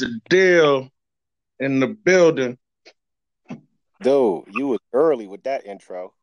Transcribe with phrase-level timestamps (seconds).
[0.00, 0.88] the deal
[1.58, 2.58] in the building.
[4.02, 6.14] Dude, you was early with that intro.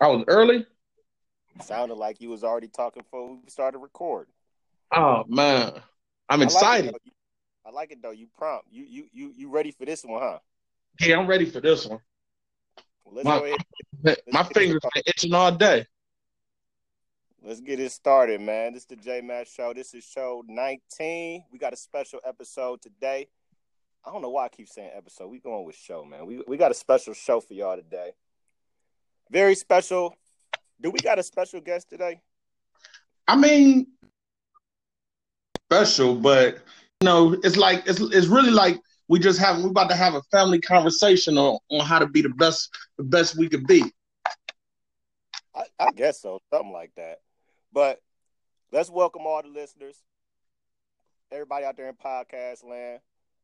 [0.00, 0.66] I was early.
[1.62, 4.32] Sounded like you was already talking before we started recording.
[4.94, 5.72] Oh man,
[6.28, 6.90] I'm excited.
[6.90, 7.02] I like,
[7.66, 8.10] I like it though.
[8.10, 8.66] You prompt.
[8.70, 10.38] You you you you ready for this one, huh?
[11.00, 12.00] Yeah, I'm ready for this one.
[13.04, 13.56] Well, my,
[14.32, 15.86] my fingers been itching all day.
[17.46, 18.72] Let's get it started, man.
[18.72, 19.72] This is the J Matt Show.
[19.72, 21.44] This is show 19.
[21.52, 23.28] We got a special episode today.
[24.04, 25.28] I don't know why I keep saying episode.
[25.28, 26.26] We going with show, man.
[26.26, 28.14] We we got a special show for y'all today.
[29.30, 30.16] Very special.
[30.80, 32.20] Do we got a special guest today?
[33.28, 33.86] I mean,
[35.70, 36.56] special, but
[37.00, 40.14] you know, it's like it's it's really like we just have we're about to have
[40.14, 43.84] a family conversation on, on how to be the best the best we could be.
[45.54, 47.20] I, I guess so, something like that.
[47.76, 48.00] But
[48.72, 50.02] let's welcome all the listeners,
[51.30, 53.00] everybody out there in podcast land,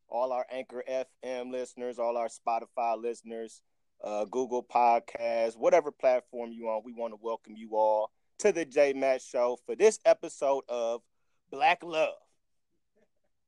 [0.08, 3.60] all our Anchor FM listeners, all our Spotify listeners,
[4.02, 6.80] uh, Google Podcasts, whatever platform you on.
[6.82, 11.02] We want to welcome you all to the J Matt Show for this episode of
[11.50, 12.14] Black Love.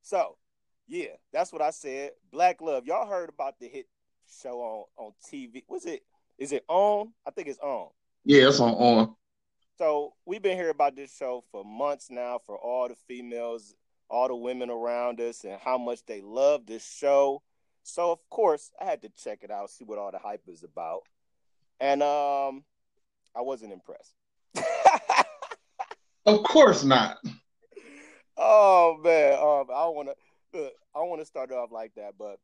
[0.03, 0.37] So,
[0.87, 2.11] yeah, that's what I said.
[2.31, 2.85] Black Love.
[2.85, 3.87] Y'all heard about the hit
[4.43, 5.63] show on on TV?
[5.67, 6.03] Was it?
[6.37, 7.15] Is it on?
[7.27, 7.89] I think it's on.
[8.27, 9.17] Yeah, it's on on.
[9.77, 13.75] So we've been hearing about this show for months now for all the females,
[14.09, 17.43] all the women around us, and how much they love this show.
[17.83, 20.63] So of course I had to check it out, see what all the hype is
[20.63, 21.03] about.
[21.81, 22.63] And um
[23.37, 24.15] I wasn't impressed.
[26.27, 27.19] of course not.
[28.37, 30.11] Oh man, um, I want
[30.53, 32.39] to, I want to start off like that, but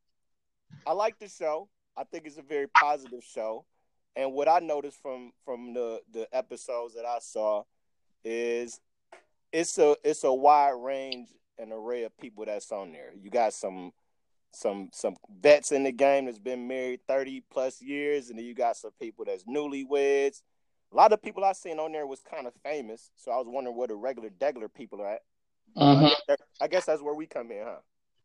[0.85, 1.69] I like the show.
[1.97, 3.65] I think it's a very positive show.
[4.17, 7.63] And what I noticed from from the the episodes that I saw
[8.25, 8.81] is
[9.53, 13.13] it's a it's a wide range and array of people that's on there.
[13.21, 13.93] You got some
[14.53, 18.55] some some vets in the game that's been married 30 plus years, and then you
[18.55, 20.43] got some people that's newlyweds.
[20.93, 23.47] A lot of people I seen on there was kind of famous, so I was
[23.49, 25.21] wondering where the regular degular people are at.
[25.77, 26.07] Uh-huh.
[26.07, 27.77] I, guess I, guess that's where we come in, huh?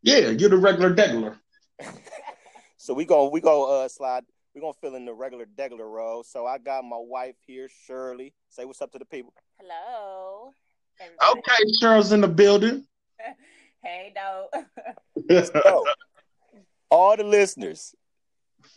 [0.01, 1.37] Yeah, you're the regular degular.
[2.77, 4.23] so we go we go uh slide
[4.55, 6.23] we're gonna fill in the regular degular role.
[6.23, 8.31] So I got my wife here, Shirli.
[8.49, 9.33] Say what's up to the people.
[9.59, 10.51] Hello.
[10.99, 11.39] Everybody.
[11.39, 12.85] Okay, Cheryl's in the building.
[13.83, 15.45] hey, dope.
[15.63, 15.83] so,
[16.89, 17.93] all the listeners,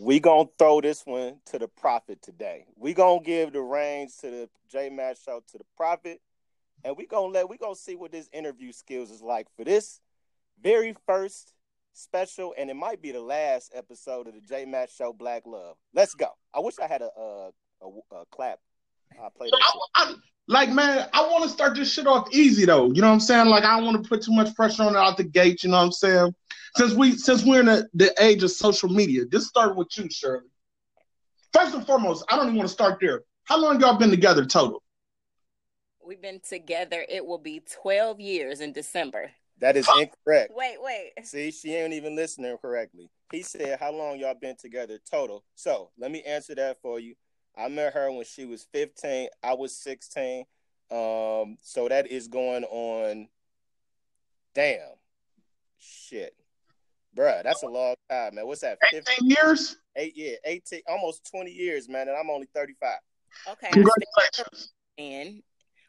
[0.00, 2.66] we gonna throw this one to the prophet today.
[2.76, 6.20] We gonna give the reins to the J Matt show to the prophet,
[6.82, 10.00] and we gonna let we gonna see what this interview skills is like for this
[10.60, 11.52] very first
[11.98, 15.76] special, and it might be the last episode of the J Matt Show Black Love.
[15.94, 16.28] Let's go.
[16.54, 17.50] I wish I had a uh,
[17.82, 18.58] a, a, a clap.
[19.12, 20.16] I play that.
[20.46, 22.92] like man, I want to start this shit off easy though.
[22.92, 23.48] You know what I'm saying?
[23.48, 25.62] Like I don't want to put too much pressure on it out the gate.
[25.62, 26.34] You know what I'm saying?
[26.76, 30.04] Since we since we're in the, the age of social media, just start with you,
[30.04, 30.40] Shirli.
[31.52, 33.22] First and foremost, I don't even want to start there.
[33.44, 34.82] How long y'all been together total?
[36.06, 37.04] We've been together.
[37.08, 39.30] It will be 12 years in December.
[39.60, 40.52] That is incorrect.
[40.54, 41.12] Wait, wait.
[41.24, 43.10] See, she ain't even listening correctly.
[43.32, 45.44] He said, How long y'all been together total?
[45.54, 47.14] So let me answer that for you.
[47.56, 49.28] I met her when she was 15.
[49.42, 50.44] I was 16.
[50.90, 53.28] Um, so that is going on.
[54.54, 54.94] Damn.
[55.78, 56.34] Shit.
[57.16, 58.46] Bruh, that's a long time, man.
[58.46, 58.78] What's that?
[58.90, 59.76] 15 years?
[59.96, 62.98] Eight, yeah, 18, almost 20 years, man, and I'm only 35.
[63.50, 63.70] Okay.
[63.72, 64.72] Congratulations.
[64.98, 65.42] And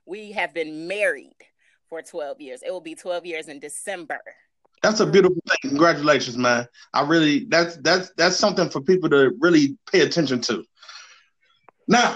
[0.06, 1.36] we have been married
[1.89, 2.61] for 12 years.
[2.63, 4.19] It will be 12 years in December.
[4.81, 5.72] That's a beautiful thing.
[5.72, 6.66] Congratulations, man.
[6.94, 10.63] I really that's that's that's something for people to really pay attention to.
[11.88, 12.16] Now,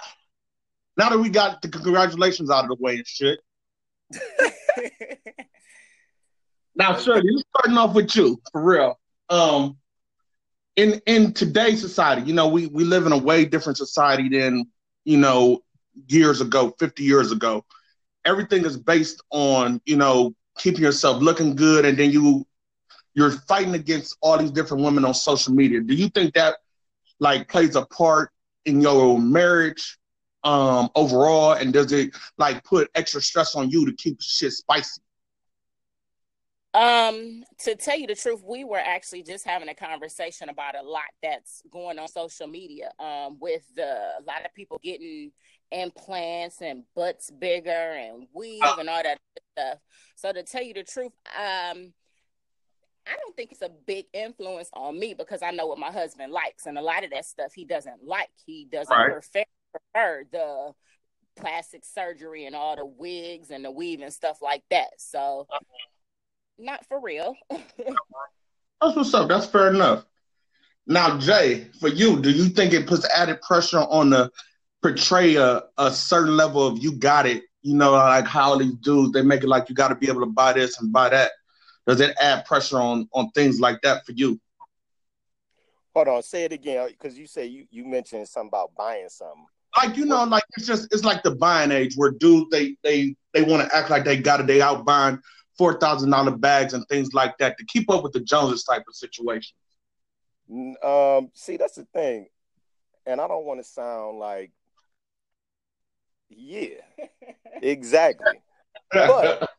[0.95, 3.39] now that we got the congratulations out of the way and shit.
[6.75, 8.97] now, Shirli, starting off with you for real.
[9.29, 9.77] Um,
[10.77, 14.71] in in today's society, you know, we we live in a way different society than
[15.03, 15.59] you know
[16.07, 17.65] years ago, fifty years ago
[18.25, 22.45] everything is based on you know keeping yourself looking good, and then you
[23.13, 25.81] you're fighting against all these different women on social media.
[25.81, 26.57] Do you think that
[27.19, 28.31] like plays a part
[28.65, 29.97] in your marriage
[30.43, 35.01] um overall, and does it like put extra stress on you to keep shit spicy?
[36.73, 40.81] Um, to tell you the truth, we were actually just having a conversation about a
[40.81, 42.89] lot that's going on social media.
[42.97, 45.31] Um, with the a lot of people getting
[45.73, 49.19] implants and butts bigger and weave uh, and all that
[49.57, 49.79] stuff.
[50.15, 51.93] So to tell you the truth, um,
[53.05, 56.31] I don't think it's a big influence on me because I know what my husband
[56.31, 58.29] likes, and a lot of that stuff he doesn't like.
[58.45, 59.11] He doesn't right.
[59.11, 60.71] prefer, prefer the
[61.35, 64.91] plastic surgery and all the wigs and the weave and stuff like that.
[64.97, 65.47] So
[66.57, 67.35] not for real.
[67.49, 69.27] That's what's up.
[69.27, 70.05] That's fair enough.
[70.85, 74.29] Now, Jay, for you, do you think it puts added pressure on the
[74.83, 77.43] portray a, a certain level of you got it?
[77.63, 80.19] You know, like how these dudes they make it like you got to be able
[80.19, 81.31] to buy this and buy that.
[81.87, 84.39] Does it add pressure on on things like that for you?
[85.95, 89.45] Hold on, say it again because you say you you mentioned something about buying something.
[89.75, 93.15] Like you know, like it's just it's like the buying age where dudes they they
[93.33, 94.47] they want to act like they got it.
[94.47, 95.19] They out buying
[95.57, 98.83] four thousand dollar bags and things like that to keep up with the Joneses type
[98.87, 99.55] of situation.
[100.83, 102.27] Um, see, that's the thing,
[103.05, 104.51] and I don't want to sound like,
[106.37, 107.09] yeah,
[107.61, 108.41] exactly,
[108.91, 109.49] but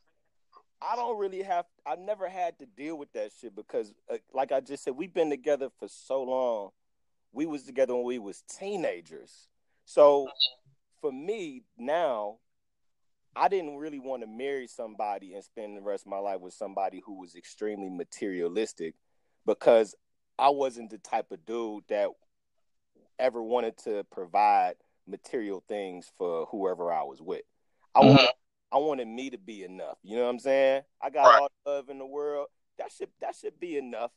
[0.82, 1.66] I don't really have.
[1.86, 5.14] I never had to deal with that shit because, uh, like I just said, we've
[5.14, 6.70] been together for so long.
[7.32, 9.48] We was together when we was teenagers,
[9.84, 10.28] so
[11.00, 12.38] for me now,
[13.36, 16.54] I didn't really want to marry somebody and spend the rest of my life with
[16.54, 18.94] somebody who was extremely materialistic
[19.44, 19.94] because
[20.38, 22.08] I wasn't the type of dude that
[23.18, 24.74] ever wanted to provide
[25.06, 27.42] material things for whoever I was with.
[27.94, 28.08] I mm-hmm.
[28.08, 28.30] wanted
[28.72, 29.98] I wanted me to be enough.
[30.02, 30.82] You know what I'm saying?
[31.00, 31.40] I got right.
[31.40, 32.48] all the love in the world.
[32.78, 34.10] That should that should be enough.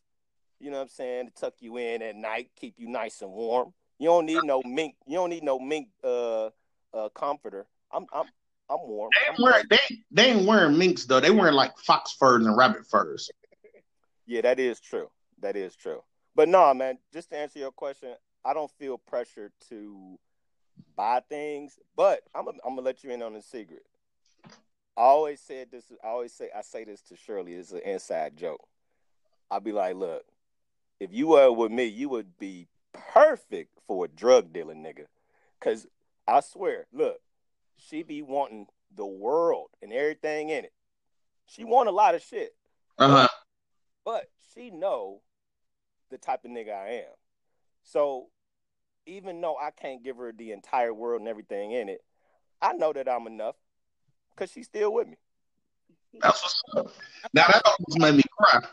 [0.60, 1.28] You know what I'm saying?
[1.28, 3.74] To tuck you in at night, keep you nice and warm.
[4.00, 4.96] You don't need no mink.
[5.06, 6.50] You don't need no mink uh,
[6.94, 7.68] uh comforter.
[7.92, 8.26] I'm I'm
[8.70, 9.10] I'm warm.
[9.14, 11.20] They ain't, wearing, they, they ain't wearing minks though.
[11.20, 13.30] They wearing like fox furs and rabbit furs.
[14.26, 15.10] yeah, that is true.
[15.42, 16.02] That is true.
[16.36, 18.14] But no, man, just to answer your question,
[18.44, 20.20] I don't feel pressure to
[20.96, 23.84] buy things, but I'm, I'm gonna let you in on a secret.
[24.98, 25.86] I always said this.
[26.04, 27.58] I always say I say this to Shirli.
[27.58, 28.68] It's an inside joke.
[29.50, 30.24] I'll be like, look,
[31.00, 32.68] if you were with me, you would be
[33.14, 35.06] perfect for a drug dealer, nigga.
[35.62, 35.88] Cause
[36.28, 37.20] I swear, look,
[37.78, 40.74] she be wanting the world and everything in it.
[41.46, 42.54] She want a lot of shit.
[42.98, 43.28] Uh-huh.
[44.04, 45.22] But she know
[46.10, 47.14] the type of nigga I am.
[47.84, 48.28] So
[49.08, 52.02] even though I can't give her the entire world and everything in it,
[52.62, 53.56] I know that I'm enough
[54.36, 55.18] because she's still with me.
[56.22, 56.94] That's what's up.
[57.34, 58.68] Now that almost made me cry.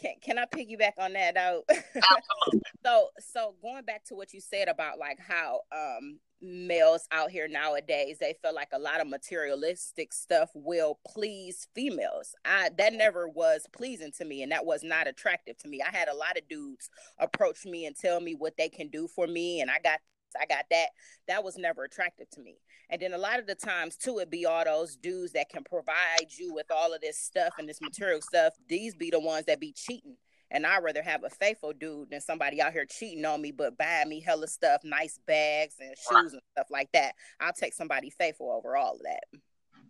[0.00, 1.64] Can can I piggyback on that though?
[2.84, 7.48] so so going back to what you said about like how um males out here
[7.48, 13.28] nowadays they feel like a lot of materialistic stuff will please females i that never
[13.28, 16.38] was pleasing to me and that was not attractive to me i had a lot
[16.38, 19.78] of dudes approach me and tell me what they can do for me and i
[19.82, 19.98] got
[20.40, 20.88] I got that.
[21.26, 22.56] That was never attractive to me.
[22.90, 25.64] And then a lot of the times too, it be all those dudes that can
[25.64, 28.54] provide you with all of this stuff and this material stuff.
[28.68, 30.16] These be the ones that be cheating.
[30.50, 33.76] And I'd rather have a faithful dude than somebody out here cheating on me, but
[33.76, 37.14] buying me hella stuff, nice bags and shoes and stuff like that.
[37.38, 39.24] I'll take somebody faithful over all of that.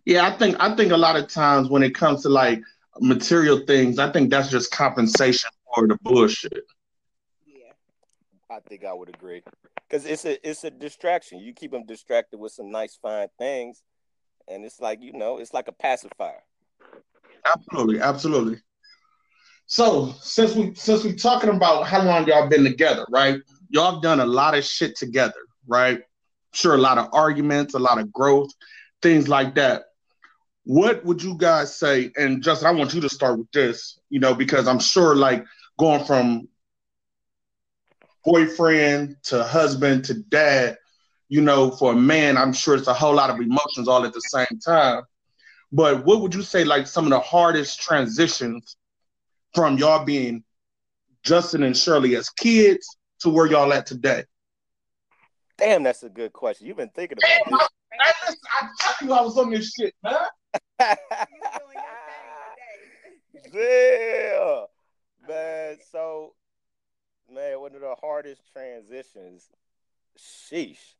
[0.05, 2.61] Yeah, I think I think a lot of times when it comes to like
[2.99, 6.65] material things, I think that's just compensation for the bullshit.
[7.45, 7.71] Yeah,
[8.49, 9.43] I think I would agree
[9.89, 11.39] because it's a it's a distraction.
[11.39, 13.83] You keep them distracted with some nice fine things,
[14.47, 16.43] and it's like you know, it's like a pacifier.
[17.45, 18.59] Absolutely, absolutely.
[19.69, 23.39] So since we since we talking about how long y'all been together, right?
[23.69, 26.01] Y'all have done a lot of shit together, right?
[26.53, 28.49] Sure, a lot of arguments, a lot of growth,
[29.03, 29.83] things like that.
[30.63, 32.11] What would you guys say?
[32.17, 35.45] And Justin, I want you to start with this, you know, because I'm sure like
[35.77, 36.47] going from
[38.25, 40.79] boyfriend to husband to dad,
[41.27, 44.13] you know, for a man, I'm sure it's a whole lot of emotions all at
[44.13, 45.03] the same time.
[45.71, 48.75] But what would you say, like, some of the hardest transitions
[49.53, 50.43] from y'all being
[51.23, 54.23] Justin and Shirli as kids to where y'all at today?
[55.57, 56.67] Damn, that's a good question.
[56.67, 57.69] You've been thinking about Damn, this.
[57.99, 60.15] I, I, I told you I was on this shit, man.
[63.51, 64.65] Damn,
[65.27, 65.77] man.
[65.91, 66.33] So
[67.33, 69.49] man, one of the hardest transitions.
[70.17, 70.95] Sheesh.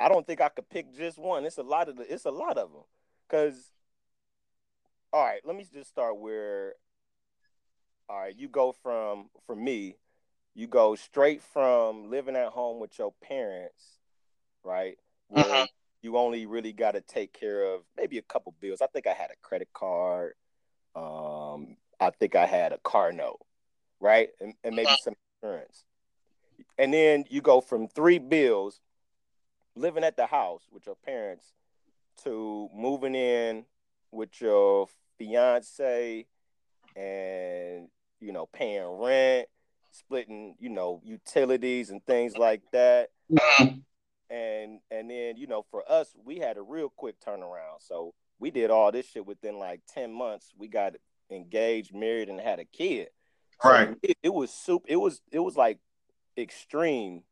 [0.00, 1.44] I don't think I could pick just one.
[1.44, 2.82] It's a lot of the, it's a lot of them.
[3.28, 3.72] Cause
[5.12, 6.74] all right, let me just start where
[8.08, 9.96] all right, you go from for me,
[10.54, 13.98] you go straight from living at home with your parents,
[14.64, 14.96] right?
[15.28, 15.66] Where uh-huh.
[16.02, 18.80] you only really got to take care of maybe a couple bills.
[18.80, 20.32] I think I had a credit card.
[20.94, 23.40] Um, I think I had a car note
[24.00, 24.30] right?
[24.40, 25.84] And, and maybe some insurance.
[26.76, 28.80] And then you go from three bills,
[29.74, 31.52] living at the house with your parents,
[32.24, 33.64] to moving in
[34.10, 34.88] with your
[35.18, 36.26] fiance
[36.96, 37.88] and
[38.20, 39.48] you know paying rent
[39.90, 43.78] splitting you know utilities and things like that mm-hmm.
[44.30, 48.50] and and then you know for us we had a real quick turnaround so we
[48.50, 50.52] did all this shit within like 10 months.
[50.56, 50.94] We got
[51.30, 53.08] engaged, married, and had a kid.
[53.62, 53.96] So right.
[54.02, 54.84] It, it, was soup.
[54.86, 55.78] It was it was like
[56.36, 57.22] extreme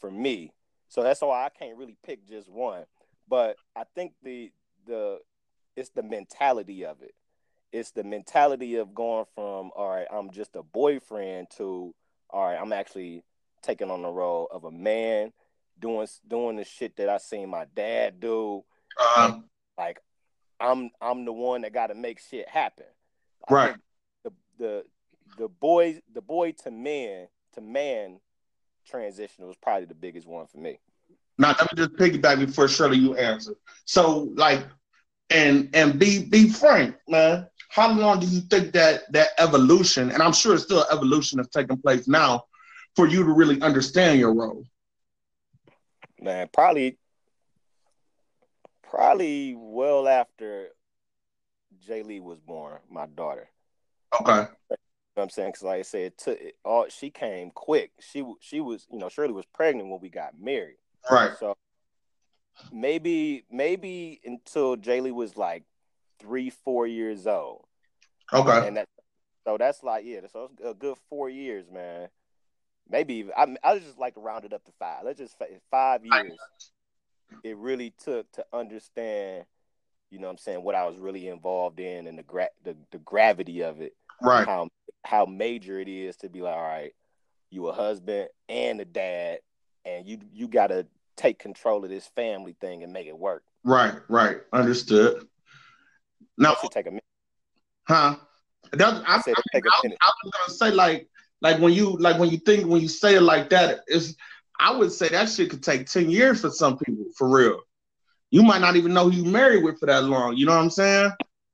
[0.00, 0.52] for me.
[0.88, 2.84] So that's why I can't really pick just one.
[3.28, 4.50] But I think the
[4.86, 5.18] the
[5.78, 7.14] it's the mentality of it.
[7.70, 11.94] It's the mentality of going from all right, I'm just a boyfriend to
[12.30, 13.22] all right, I'm actually
[13.62, 15.32] taking on the role of a man,
[15.78, 18.64] doing doing the shit that I seen my dad do.
[18.98, 19.38] Uh-huh.
[19.76, 20.00] Like
[20.58, 22.86] I'm I'm the one that got to make shit happen.
[23.48, 23.76] Right.
[24.24, 24.84] The the
[25.36, 28.20] the boy the boy to man to man
[28.86, 30.80] transition was probably the biggest one for me.
[31.38, 33.54] Now let me just piggyback before Shirli you answer.
[33.84, 34.64] So like,
[35.30, 37.46] and and be be frank, man.
[37.70, 41.48] How long do you think that that evolution, and I'm sure it's still evolution is
[41.48, 42.44] taking place now,
[42.96, 44.64] for you to really understand your role?
[46.20, 46.98] Man, probably
[48.82, 50.68] probably well after
[51.86, 53.48] Jay Lee was born, my daughter.
[54.20, 54.46] Okay.
[54.70, 54.76] You
[55.16, 55.50] know I'm saying?
[55.50, 57.90] Because like I said, it took, it, all she came quick.
[58.00, 60.78] She she was, you know, Shirli was pregnant when we got married.
[61.10, 61.32] Right.
[61.38, 61.56] So
[62.72, 65.64] maybe maybe until Jaylee was like
[66.18, 67.64] three, four years old.
[68.32, 68.66] Okay.
[68.66, 68.88] And that,
[69.46, 72.08] so that's like yeah, so a good four years, man.
[72.90, 75.04] Maybe even, I I just like to round it up to five.
[75.04, 75.36] Let's just
[75.70, 76.38] five years
[77.44, 79.44] it really took to understand,
[80.10, 82.76] you know what I'm saying, what I was really involved in and the gra- the,
[82.90, 83.94] the gravity of it.
[84.22, 84.46] Right.
[84.46, 84.68] How
[85.04, 86.92] how major it is to be like, all right,
[87.50, 89.40] you a husband and a dad,
[89.84, 90.86] and you you gotta
[91.18, 93.42] take control of this family thing and make it work.
[93.64, 94.38] Right, right.
[94.52, 95.26] Understood.
[96.38, 97.04] Now should take a minute.
[97.86, 98.16] Huh?
[98.72, 99.22] That, I, I, I,
[99.54, 101.08] I, I was gonna say like
[101.40, 104.14] like when you like when you think when you say it like that, it's
[104.58, 107.60] I would say that shit could take 10 years for some people, for real.
[108.30, 110.36] You might not even know who you married with for that long.
[110.36, 111.12] You know what I'm saying?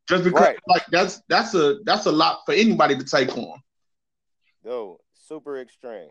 [0.09, 0.59] Just because right.
[0.67, 3.61] like that's that's a that's a lot for anybody to take on.
[4.65, 6.11] Yo, super extreme.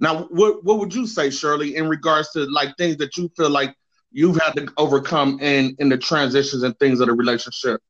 [0.00, 3.50] Now, what what would you say, Shirli, in regards to like things that you feel
[3.50, 3.74] like
[4.12, 7.80] you've had to overcome in in the transitions and things of the relationship?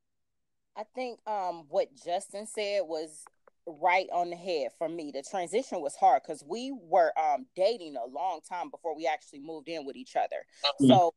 [0.77, 3.25] I think um what Justin said was
[3.81, 5.11] right on the head for me.
[5.13, 9.41] The transition was hard because we were um, dating a long time before we actually
[9.41, 10.45] moved in with each other.
[10.65, 10.89] Mm-hmm.
[10.89, 11.15] So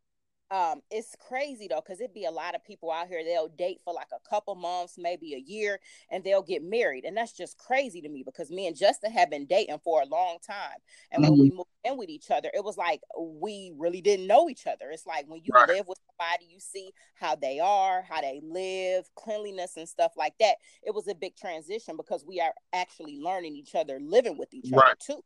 [0.52, 3.80] um, it's crazy though, because it'd be a lot of people out here, they'll date
[3.86, 5.80] for like a couple months, maybe a year,
[6.12, 7.06] and they'll get married.
[7.06, 10.06] And that's just crazy to me because me and Justin have been dating for a
[10.06, 10.78] long time.
[11.12, 11.32] And mm-hmm.
[11.32, 14.68] when we moved in with each other, it was like we really didn't know each
[14.68, 14.92] other.
[14.92, 15.70] It's like when you right.
[15.70, 20.34] live with somebody, you see how they are, how they live, cleanliness and stuff like
[20.42, 20.56] that.
[20.84, 24.70] It was a big transition because we are actually learning each other, living with each
[24.74, 24.84] right.
[24.84, 25.24] other too.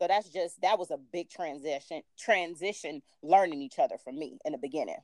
[0.00, 4.52] So that's just that was a big transition transition learning each other for me in
[4.52, 4.96] the beginning.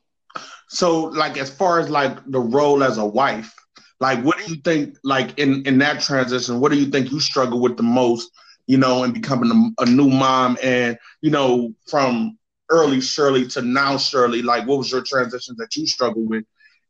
[0.69, 3.55] So like as far as like the role as a wife,
[4.01, 7.21] like what do you think like in in that transition, what do you think you
[7.21, 8.31] struggle with the most,
[8.67, 12.39] you know, in becoming a, a new mom and you know from
[12.71, 16.45] early Shirli to now Shirli, like what was your transition that you struggled with?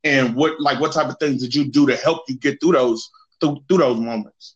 [0.04, 2.72] And what like what type of things did you do to help you get through
[2.72, 3.10] those
[3.40, 4.54] through, through those moments?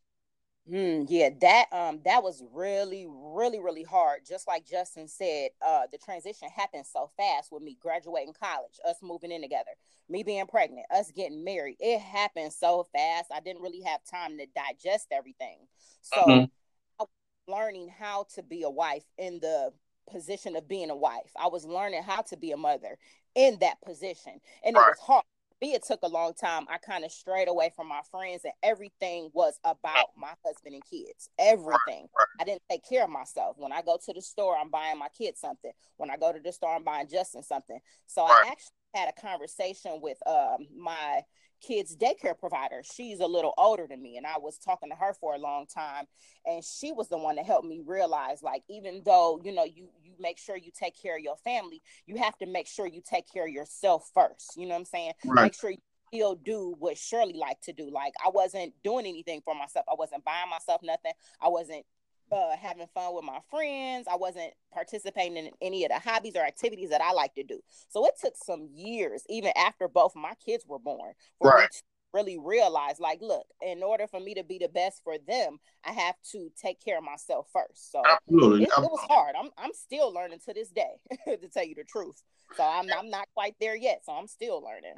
[0.71, 4.21] Mm, yeah, that um that was really, really, really hard.
[4.27, 8.97] Just like Justin said, uh, the transition happened so fast with me graduating college, us
[9.03, 9.73] moving in together,
[10.09, 11.77] me being pregnant, us getting married.
[11.81, 13.33] It happened so fast.
[13.35, 15.59] I didn't really have time to digest everything.
[16.03, 17.05] So mm-hmm.
[17.53, 19.73] learning how to be a wife in the
[20.09, 21.33] position of being a wife.
[21.41, 22.97] I was learning how to be a mother
[23.35, 24.41] in that position.
[24.65, 24.87] And right.
[24.87, 25.25] it was hard
[25.69, 26.67] it took a long time.
[26.71, 30.85] I kind of strayed away from my friends, and everything was about my husband and
[30.85, 31.29] kids.
[31.39, 32.09] Everything.
[32.41, 33.57] I didn't take care of myself.
[33.59, 35.73] When I go to the store, I'm buying my kids something.
[35.97, 37.79] When I go to the store, I'm buying Justin something.
[38.07, 41.23] So I actually had a conversation with um, my
[41.61, 42.83] kids daycare provider.
[42.83, 45.67] She's a little older than me and I was talking to her for a long
[45.67, 46.07] time
[46.47, 49.89] and she was the one that helped me realize like even though, you know, you
[50.03, 53.03] you make sure you take care of your family, you have to make sure you
[53.05, 54.55] take care of yourself first.
[54.57, 55.13] You know what I'm saying?
[55.25, 55.45] Right.
[55.45, 55.79] Make sure you
[56.13, 57.91] still do what Shirli liked to do.
[57.91, 59.87] Like I wasn't doing anything for myself.
[59.91, 61.13] I wasn't buying myself nothing.
[61.41, 61.85] I wasn't
[62.33, 64.07] uh, having fun with my friends.
[64.11, 67.61] I wasn't participating in any of the hobbies or activities that I like to do.
[67.89, 71.63] So it took some years, even after both my kids were born, for right.
[71.63, 71.83] me to
[72.13, 75.93] really realize, like, look, in order for me to be the best for them, I
[75.93, 77.93] have to take care of myself first.
[77.93, 78.65] So Absolutely.
[78.65, 79.35] It, it was hard.
[79.39, 82.23] I'm I'm still learning to this day, to tell you the truth.
[82.57, 84.03] So I'm I'm not quite there yet.
[84.05, 84.95] So I'm still learning.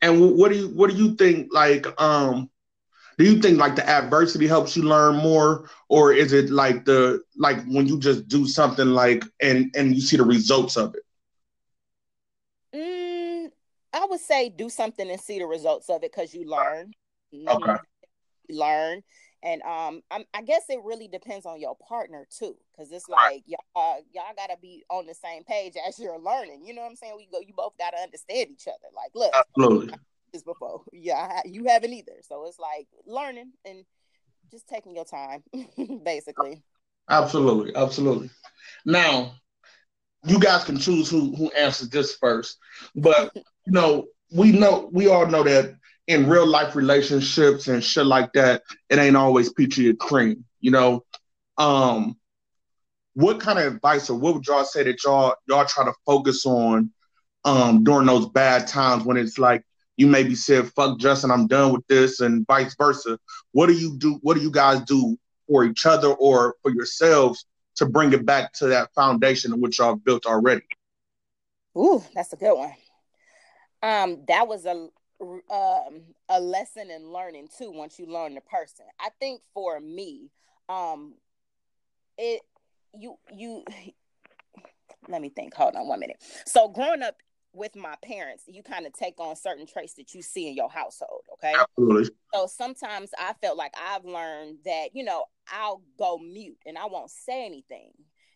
[0.00, 2.50] And what do you what do you think like um
[3.18, 7.20] do you think like the adversity helps you learn more or is it like the
[7.36, 11.02] like when you just do something like and and you see the results of it
[12.74, 13.50] mm,
[13.92, 16.92] I would say do something and see the results of it because you learn.
[17.34, 17.72] Okay.
[17.72, 18.54] Mm-hmm.
[18.54, 19.02] Learn.
[19.44, 23.42] And um, I'm, i guess it really depends on your partner too, because it's like
[23.46, 26.64] y'all, uh, y'all gotta be on the same page as you're learning.
[26.64, 27.14] You know what I'm saying?
[27.16, 28.88] We go, you both gotta understand each other.
[28.94, 29.94] Like, look, absolutely.
[30.32, 32.16] This before, yeah, you haven't either.
[32.22, 33.84] So it's like learning and
[34.50, 35.42] just taking your time,
[36.04, 36.62] basically.
[37.10, 38.30] Absolutely, absolutely.
[38.84, 39.32] Now,
[40.24, 42.58] you guys can choose who who answers this first,
[42.94, 45.74] but you know, we know we all know that
[46.06, 50.44] in real life relationships and shit like that, it ain't always peachy and cream.
[50.60, 51.04] You know,
[51.58, 52.16] um,
[53.14, 56.46] what kind of advice or what would y'all say that y'all y'all try to focus
[56.46, 56.90] on
[57.44, 59.64] um during those bad times when it's like
[59.96, 63.18] you maybe said fuck Justin, I'm done with this, and vice versa.
[63.52, 64.18] What do you do?
[64.22, 67.44] What do you guys do for each other or for yourselves
[67.76, 70.62] to bring it back to that foundation in which y'all built already?
[71.76, 72.74] Ooh, that's a good one.
[73.82, 74.88] Um, that was a
[75.50, 80.30] um, a lesson in learning too once you learn the person i think for me
[80.68, 81.14] um
[82.18, 82.40] it
[82.98, 83.64] you you
[85.08, 87.16] let me think hold on one minute so growing up
[87.52, 90.70] with my parents you kind of take on certain traits that you see in your
[90.70, 92.10] household okay Absolutely.
[92.32, 96.86] so sometimes i felt like i've learned that you know i'll go mute and i
[96.86, 97.92] won't say anything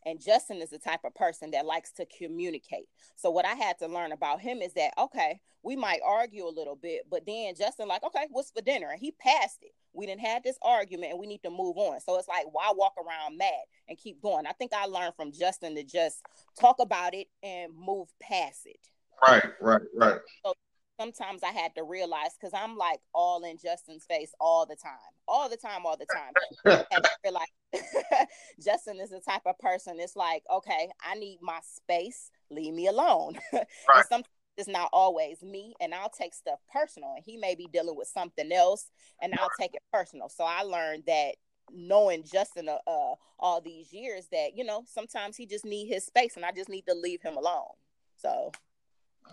[0.07, 2.87] and Justin is the type of person that likes to communicate.
[3.17, 6.49] So what I had to learn about him is that okay, we might argue a
[6.49, 8.89] little bit, but then Justin like, okay, what's for dinner?
[8.89, 9.73] And he passed it.
[9.93, 11.99] We didn't have this argument and we need to move on.
[12.01, 14.47] So it's like, why walk around mad and keep going?
[14.47, 16.23] I think I learned from Justin to just
[16.59, 18.79] talk about it and move past it.
[19.23, 20.19] Right, right, right.
[20.45, 20.55] So
[21.01, 24.93] sometimes I had to realize because I'm like all in Justin's face all the time,
[25.29, 26.33] all the time, all the time.
[26.91, 27.47] and realize
[28.65, 29.97] Justin is the type of person.
[29.99, 32.31] It's like, okay, I need my space.
[32.51, 33.39] Leave me alone.
[33.53, 34.07] Right.
[34.09, 37.97] sometimes it's not always me, and I'll take stuff personal, and he may be dealing
[37.97, 40.31] with something else, and I'll take it personal.
[40.31, 41.35] So I learned that
[41.71, 46.07] knowing Justin uh, uh, all these years that you know sometimes he just need his
[46.07, 47.75] space, and I just need to leave him alone.
[48.17, 48.51] So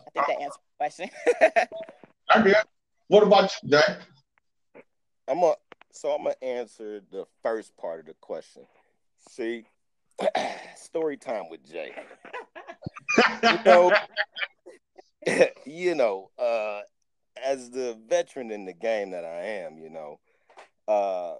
[0.07, 1.09] I think that answers the question.
[2.29, 2.65] I get.
[3.07, 3.99] What about you, Jack?
[5.27, 5.55] I'm a
[5.91, 8.63] so I'm gonna answer the first part of the question.
[9.29, 9.65] See,
[10.75, 11.91] story time with Jay.
[13.43, 13.91] you know,
[15.65, 16.81] you know, uh,
[17.43, 20.19] as the veteran in the game that I am, you know,
[20.87, 21.35] uh,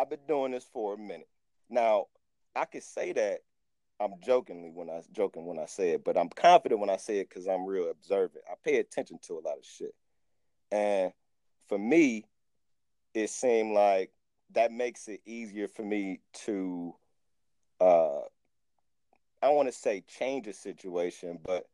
[0.00, 1.28] I've been doing this for a minute.
[1.70, 2.06] Now,
[2.54, 3.40] I could say that
[4.02, 7.18] I'm jokingly when I joking when I say it, but I'm confident when I say
[7.18, 8.44] it because I'm real observant.
[8.50, 9.94] I pay attention to a lot of shit,
[10.72, 11.12] and
[11.68, 12.24] for me,
[13.14, 14.10] it seemed like
[14.54, 16.94] that makes it easier for me to,
[17.80, 18.20] uh,
[19.42, 21.68] I want to say change a situation, but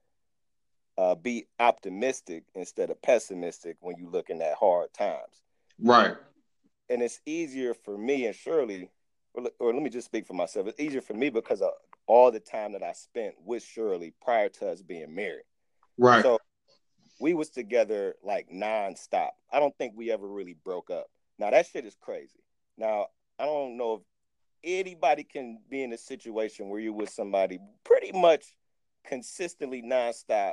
[0.97, 5.43] uh, be optimistic instead of pessimistic when you're looking at hard times.
[5.81, 6.15] Right.
[6.91, 8.89] And it's easier for me and Shirli,
[9.35, 10.67] or, or let me just speak for myself.
[10.67, 11.71] It's easier for me because of
[12.09, 15.45] all the time that I spent with Shirli prior to us being married.
[15.99, 16.23] Right.
[16.23, 16.39] So
[17.21, 19.31] we was together like nonstop.
[19.53, 21.07] I don't think we ever really broke up.
[21.39, 22.41] Now that shit is crazy.
[22.77, 23.07] Now
[23.39, 24.01] I don't know if
[24.65, 28.45] anybody can be in a situation where you're with somebody pretty much
[29.07, 30.53] consistently nonstop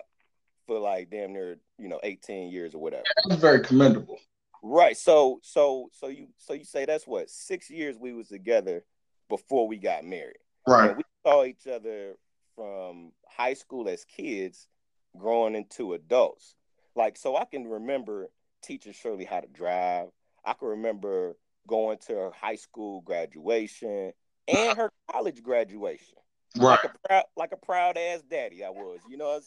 [0.67, 3.03] for like damn near you know 18 years or whatever.
[3.27, 4.19] That's very commendable.
[4.61, 4.97] Right.
[4.97, 8.83] So so so you so you say that's what six years we was together
[9.29, 10.37] before we got married.
[10.67, 10.97] Right.
[10.97, 12.15] We saw each other
[12.55, 14.67] from high school as kids
[15.17, 16.55] growing into adults.
[16.95, 18.29] Like so I can remember
[18.61, 20.07] teaching Shirli how to drive.
[20.43, 21.35] I can remember
[21.67, 24.13] going to her high school graduation
[24.47, 26.15] and her college graduation.
[26.57, 26.79] Right.
[26.83, 28.99] Like a proud, like a proud ass daddy, I was.
[29.09, 29.43] You know what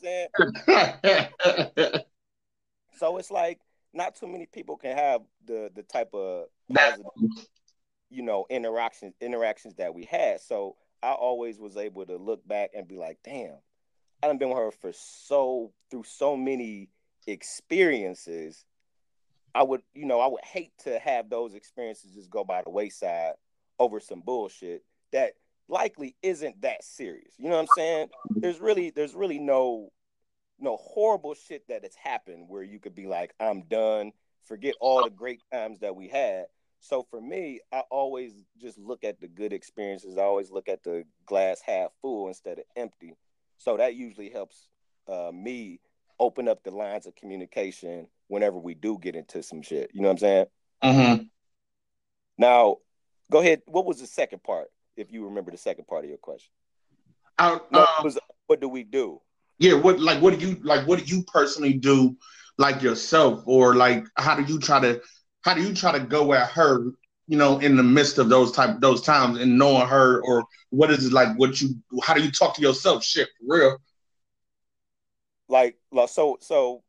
[0.69, 2.03] I'm saying?
[2.99, 3.61] so it's like
[3.95, 7.07] not too many people can have the the type of positive,
[8.11, 10.41] you know, interactions interactions that we had.
[10.41, 13.57] So I always was able to look back and be like, damn,
[14.23, 16.89] I have been with her for so through so many
[17.27, 18.65] experiences.
[19.55, 22.71] I would, you know, I would hate to have those experiences just go by the
[22.71, 23.35] wayside
[23.79, 25.35] over some bullshit that
[25.69, 27.35] likely isn't that serious.
[27.39, 28.09] You know what I'm saying?
[28.31, 29.91] There's really there's really no
[30.59, 34.13] no horrible shit that has happened where you could be like, I'm done,
[34.45, 36.47] forget all the great times that we had.
[36.81, 40.17] So for me, I always just look at the good experiences.
[40.17, 43.15] I always look at the glass half full instead of empty.
[43.59, 44.69] So that usually helps
[45.09, 45.81] uh, me
[46.21, 49.91] open up the lines of communication whenever we do get into some shit.
[49.93, 50.47] You know what I'm saying?
[50.85, 51.23] Mm-hmm.
[52.39, 52.77] Now,
[53.31, 53.63] go ahead.
[53.67, 54.69] What was the second part?
[54.99, 56.51] if you remember the second part of your question.
[57.39, 59.21] I, um, was, what do we do?
[59.59, 60.87] Yeah, what like what do you like?
[60.87, 62.17] What do you personally do
[62.59, 65.01] like yourself, or like how do you try to
[65.43, 66.85] how do you try to go at her,
[67.27, 70.91] you know, in the midst of those type those times and knowing her, or what
[70.91, 71.37] is it like?
[71.39, 73.05] What you how do you talk to yourself?
[73.05, 73.79] Shit, for real.
[75.49, 75.77] Like,
[76.09, 76.83] so so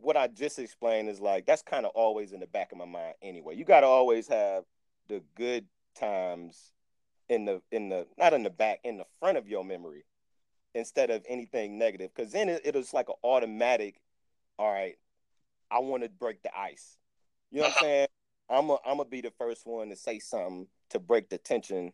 [0.00, 2.84] what I just explained is like that's kind of always in the back of my
[2.84, 3.56] mind anyway.
[3.56, 4.64] You got to always have
[5.08, 6.72] the good times
[7.28, 10.04] in the in the not in the back in the front of your memory
[10.74, 14.00] instead of anything negative because then it, it is like an automatic
[14.58, 14.96] all right
[15.70, 16.96] i want to break the ice
[17.52, 18.06] you know what i'm saying?
[18.50, 21.92] I'm a, i'm gonna be the first one to say something to break the tension.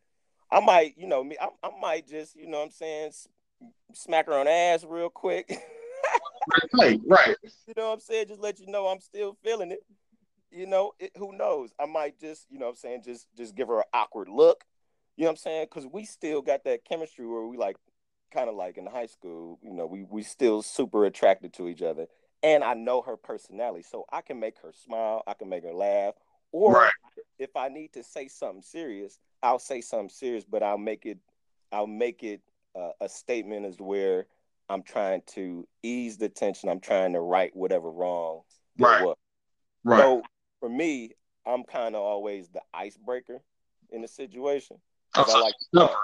[0.51, 3.12] I might you know me i, I might just you know what i'm saying
[3.92, 5.53] smack her on the ass real quick.
[6.73, 8.29] Right right you know what i'm saying?
[8.29, 9.81] Just let you know i'm still feeling it.
[10.51, 11.75] You know it, who knows?
[11.79, 14.64] I might just you know what i'm saying just just give her an awkward look.
[15.18, 15.66] You know what I'm saying?
[15.68, 17.77] Because we still got that chemistry where we like,
[18.33, 21.83] kind of like in high school, you know, we we still super attracted to each
[21.83, 22.07] other.
[22.42, 25.74] And I know her personality, so I can make her smile, I can make her
[25.74, 26.14] laugh,
[26.53, 26.92] or right.
[27.38, 31.18] if I need to say something serious, I'll say something serious, but I'll make it,
[31.72, 32.40] I'll make it
[32.77, 34.27] uh, a statement as where
[34.68, 36.68] I'm trying to ease the tension.
[36.68, 38.42] I'm trying to right whatever wrong
[38.79, 39.05] right.
[39.05, 39.16] was.
[39.85, 40.01] Right.
[40.01, 40.22] So
[40.61, 41.12] for me,
[41.46, 43.40] I'm kind of always the icebreaker
[43.90, 44.79] in the situation.
[45.14, 45.94] I like no.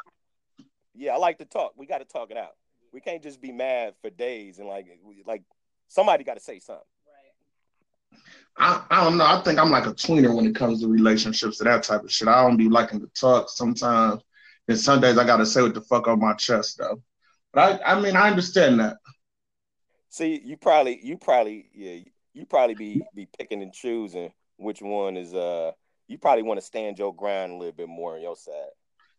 [0.95, 1.73] Yeah, I like to talk.
[1.77, 2.57] We got to talk it out.
[2.93, 4.87] We can't just be mad for days and like
[5.27, 5.43] like
[5.89, 6.85] somebody got to say something.
[8.57, 9.27] I, I don't know.
[9.27, 12.13] I think I'm like a tweener when it comes to relationships and that type of
[12.13, 12.29] shit.
[12.29, 14.23] I don't be liking to talk sometimes.
[14.69, 17.03] And some days I gotta say what the fuck on my chest though.
[17.53, 18.97] But I, I mean I understand that.
[20.09, 21.99] See, you probably you probably yeah,
[22.33, 25.73] you probably be be picking and choosing which one is uh
[26.07, 28.71] you probably want to stand your ground a little bit more on your side.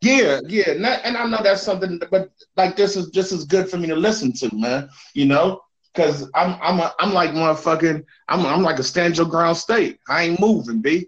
[0.01, 3.45] Yeah, yeah, and, that, and I know that's something, but like this is just as
[3.45, 4.89] good for me to listen to, man.
[5.13, 5.61] You know,
[5.95, 9.99] because I'm I'm a, I'm like motherfucking I'm I'm like a stand your ground state.
[10.09, 11.07] I ain't moving, b.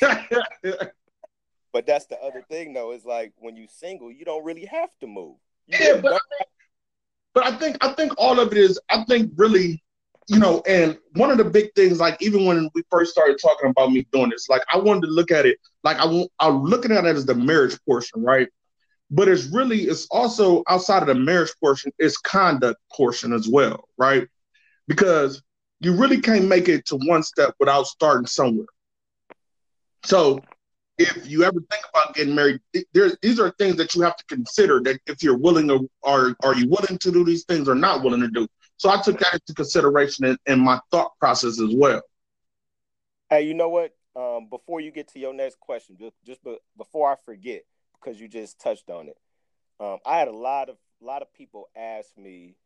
[0.00, 2.92] but that's the other thing, though.
[2.92, 5.36] Is like when you single, you don't really have to move.
[5.66, 6.48] You yeah, but I, think,
[7.34, 8.78] but I think I think all of it is.
[8.90, 9.82] I think really
[10.28, 13.68] you know, and one of the big things, like even when we first started talking
[13.68, 16.92] about me doing this, like I wanted to look at it, like I, I'm looking
[16.92, 18.48] at it as the marriage portion, right?
[19.10, 23.88] But it's really, it's also outside of the marriage portion, it's conduct portion as well,
[23.98, 24.28] right?
[24.86, 25.42] Because
[25.80, 28.66] you really can't make it to one step without starting somewhere.
[30.04, 30.40] So
[30.98, 32.60] if you ever think about getting married,
[32.92, 36.36] there's these are things that you have to consider that if you're willing or are
[36.42, 38.46] are you willing to do these things or not willing to do.
[38.76, 42.02] So I took that into consideration in, in my thought process as well.
[43.28, 43.94] Hey, you know what?
[44.16, 47.62] Um, before you get to your next question, just, just be, before I forget,
[48.02, 49.16] because you just touched on it,
[49.78, 52.56] um, I had a lot of a lot of people ask me,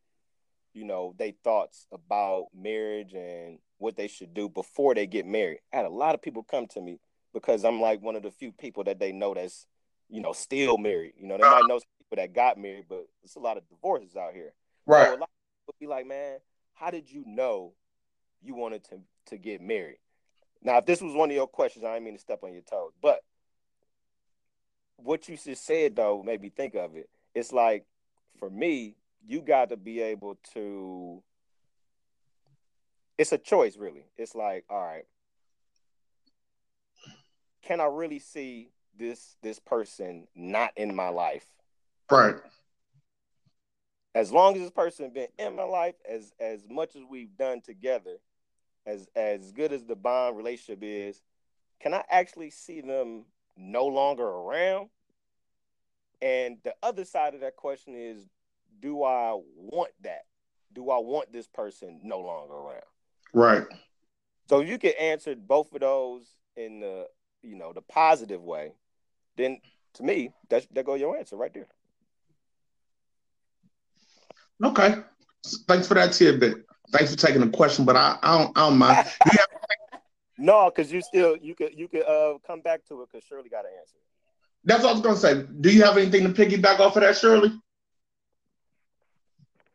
[0.72, 5.60] you know, their thoughts about marriage and what they should do before they get married.
[5.72, 6.98] I had a lot of people come to me
[7.32, 9.66] because I'm like one of the few people that they know that's,
[10.08, 11.14] you know, still married.
[11.16, 14.16] You know, they might know people that got married, but it's a lot of divorces
[14.16, 14.52] out here.
[14.86, 15.08] Right.
[15.08, 15.26] So
[15.66, 16.38] would be like, man,
[16.74, 17.72] how did you know
[18.42, 19.98] you wanted to to get married?
[20.62, 22.62] Now, if this was one of your questions, I didn't mean to step on your
[22.62, 23.20] toes, but
[24.96, 27.08] what you just said though made me think of it.
[27.34, 27.84] It's like
[28.38, 31.22] for me, you got to be able to.
[33.16, 34.06] It's a choice, really.
[34.16, 35.06] It's like, all right,
[37.62, 41.46] can I really see this this person not in my life?
[42.10, 42.36] Right
[44.14, 47.60] as long as this person been in my life, as as much as we've done
[47.60, 48.18] together,
[48.86, 51.20] as as good as the bond relationship is,
[51.80, 53.24] can I actually see them
[53.56, 54.88] no longer around?
[56.22, 58.26] And the other side of that question is,
[58.80, 60.24] do I want that?
[60.72, 62.82] Do I want this person no longer around?
[63.32, 63.64] Right.
[64.48, 66.24] So you can answer both of those
[66.56, 67.06] in the
[67.42, 68.72] you know the positive way,
[69.36, 69.60] then
[69.94, 71.68] to me, that's that go your answer right there.
[74.62, 74.94] Okay.
[75.68, 76.64] Thanks for that tidbit.
[76.90, 79.06] Thanks for taking the question, but I, I don't I don't mind.
[80.38, 83.50] no, because you still you could you could uh come back to it because Shirli
[83.50, 83.98] got an answer.
[84.64, 85.46] That's what I was gonna say.
[85.60, 87.60] Do you have anything to piggyback off of that, Shirli?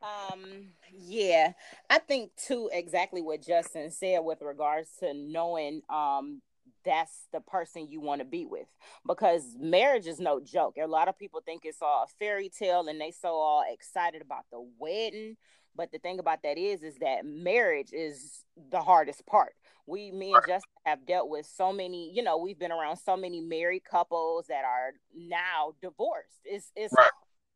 [0.01, 1.53] Um, yeah,
[1.89, 6.41] I think too exactly what Justin said with regards to knowing um
[6.85, 8.67] that's the person you want to be with
[9.05, 10.75] because marriage is no joke.
[10.81, 14.21] A lot of people think it's all a fairy tale and they so all excited
[14.21, 15.35] about the wedding.
[15.75, 19.53] But the thing about that is, is that marriage is the hardest part.
[19.86, 23.15] We, me and Justin have dealt with so many, you know, we've been around so
[23.17, 26.41] many married couples that are now divorced.
[26.45, 27.10] It's, it's right.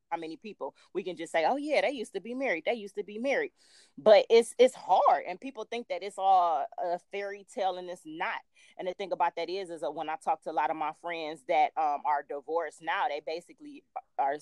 [0.09, 2.63] how many people we can just say, "Oh yeah, they used to be married.
[2.65, 3.51] They used to be married,"
[3.97, 8.01] but it's it's hard, and people think that it's all a fairy tale, and it's
[8.05, 8.39] not.
[8.77, 10.75] And the thing about that is, is that when I talk to a lot of
[10.75, 13.83] my friends that um, are divorced now, they basically
[14.17, 14.37] are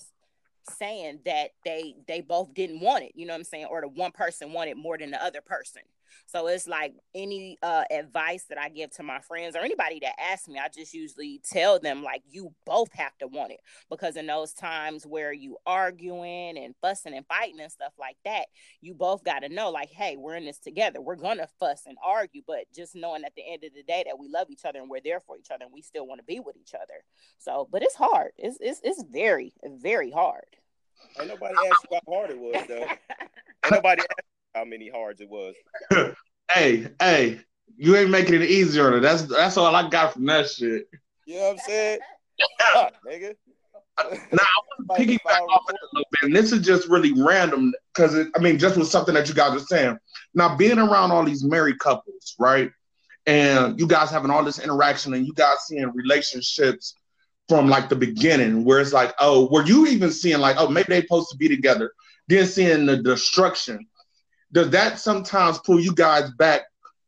[0.78, 3.66] saying that they they both didn't want it you know what i'm saying?
[3.66, 5.82] Or the one person wanted more than the other person
[6.26, 10.14] so it's like any uh, advice that i give to my friends or anybody that
[10.20, 13.60] asks me i just usually tell them like you both have to want it.
[13.90, 18.46] Because in those times where you arguing and fussing and fighting and stuff like that
[18.80, 21.00] you both got to know like hey we're in this together.
[21.00, 24.18] We're gonna fuss and argue but just knowing at the end of the day that
[24.18, 26.24] we love each other and we're there for each other and we still want to
[26.24, 27.04] be with each other.
[27.38, 28.32] So but it's hard.
[28.38, 30.44] It's, it's, it's very very hard.
[31.18, 32.86] Ain't nobody asked you how hard it was, though.
[33.64, 35.54] Ain't nobody asked how many hards it was.
[36.52, 37.40] hey, hey,
[37.76, 39.00] you ain't making it easier.
[39.00, 40.88] That's that's all I got from that shit.
[41.26, 41.98] You know what I'm saying?
[43.06, 43.34] nigga.
[43.98, 47.12] now I want to piggyback off it a little bit, and this is just really
[47.22, 49.98] random because I mean, just with something that you guys are saying.
[50.34, 52.70] Now, being around all these married couples, right,
[53.26, 56.94] and you guys having all this interaction, and you guys seeing relationships
[57.48, 60.86] from like the beginning, where it's like, oh, were you even seeing like, oh, maybe
[60.88, 61.92] they're supposed to be together,
[62.28, 63.86] then seeing the destruction.
[64.52, 66.62] Does that sometimes pull you guys back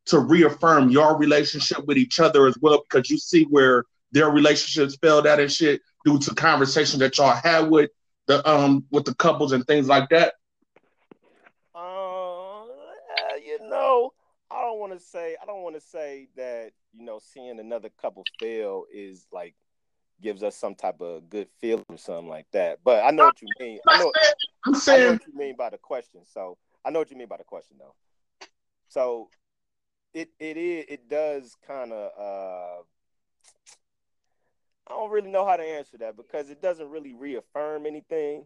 [0.07, 2.83] to reaffirm your relationship with each other as well?
[2.83, 7.35] Because you see where their relationships failed at and shit due to conversations that y'all
[7.35, 7.90] had with
[8.26, 10.35] the um with the couples and things like that.
[11.74, 12.64] Uh,
[13.44, 14.12] you know,
[14.50, 17.90] I don't want to say I don't want to say that you know seeing another
[18.00, 19.54] couple fail is like
[20.22, 22.78] gives us some type of good feeling or something like that.
[22.85, 23.78] But I know what you mean.
[23.87, 24.12] I know,
[24.64, 26.20] I'm saying, I know what you mean by the question.
[26.24, 27.94] So I know what you mean by the question though.
[28.88, 29.29] So
[30.12, 32.83] it it is it does kind of uh
[34.87, 38.44] I don't really know how to answer that because it doesn't really reaffirm anything.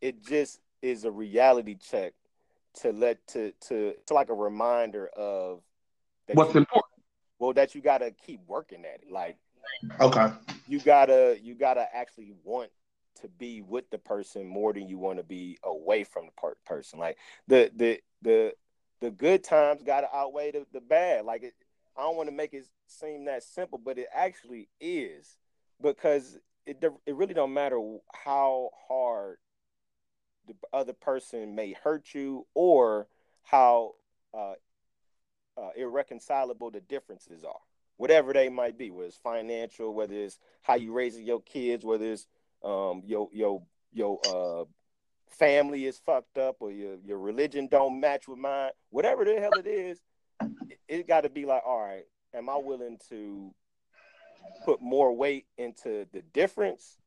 [0.00, 2.14] It just is a reality check
[2.80, 5.60] to let to to it's like a reminder of
[6.32, 7.02] what's you, important.
[7.38, 9.10] Well, that you got to keep working at it.
[9.10, 9.36] Like
[10.00, 10.28] Okay.
[10.68, 12.70] You gotta you gotta actually want
[13.20, 16.56] to be with the person more than you want to be away from the per-
[16.64, 16.98] person.
[16.98, 18.54] Like the the the
[19.00, 21.24] the good times gotta outweigh the, the bad.
[21.24, 21.54] Like it,
[21.96, 25.36] I don't want to make it seem that simple, but it actually is
[25.80, 27.80] because it it really don't matter
[28.14, 29.38] how hard
[30.46, 33.06] the other person may hurt you or
[33.42, 33.92] how
[34.34, 34.54] uh,
[35.56, 37.60] uh, irreconcilable the differences are
[37.96, 42.06] whatever they might be, whether it's financial, whether it's how you raising your kids, whether
[42.06, 42.26] it's
[42.64, 44.64] um your your your uh
[45.28, 49.56] family is fucked up or your your religion don't match with mine, whatever the hell
[49.56, 50.00] it is,
[50.68, 53.54] it, it got to be like, all right, am I willing to
[54.64, 56.98] put more weight into the difference?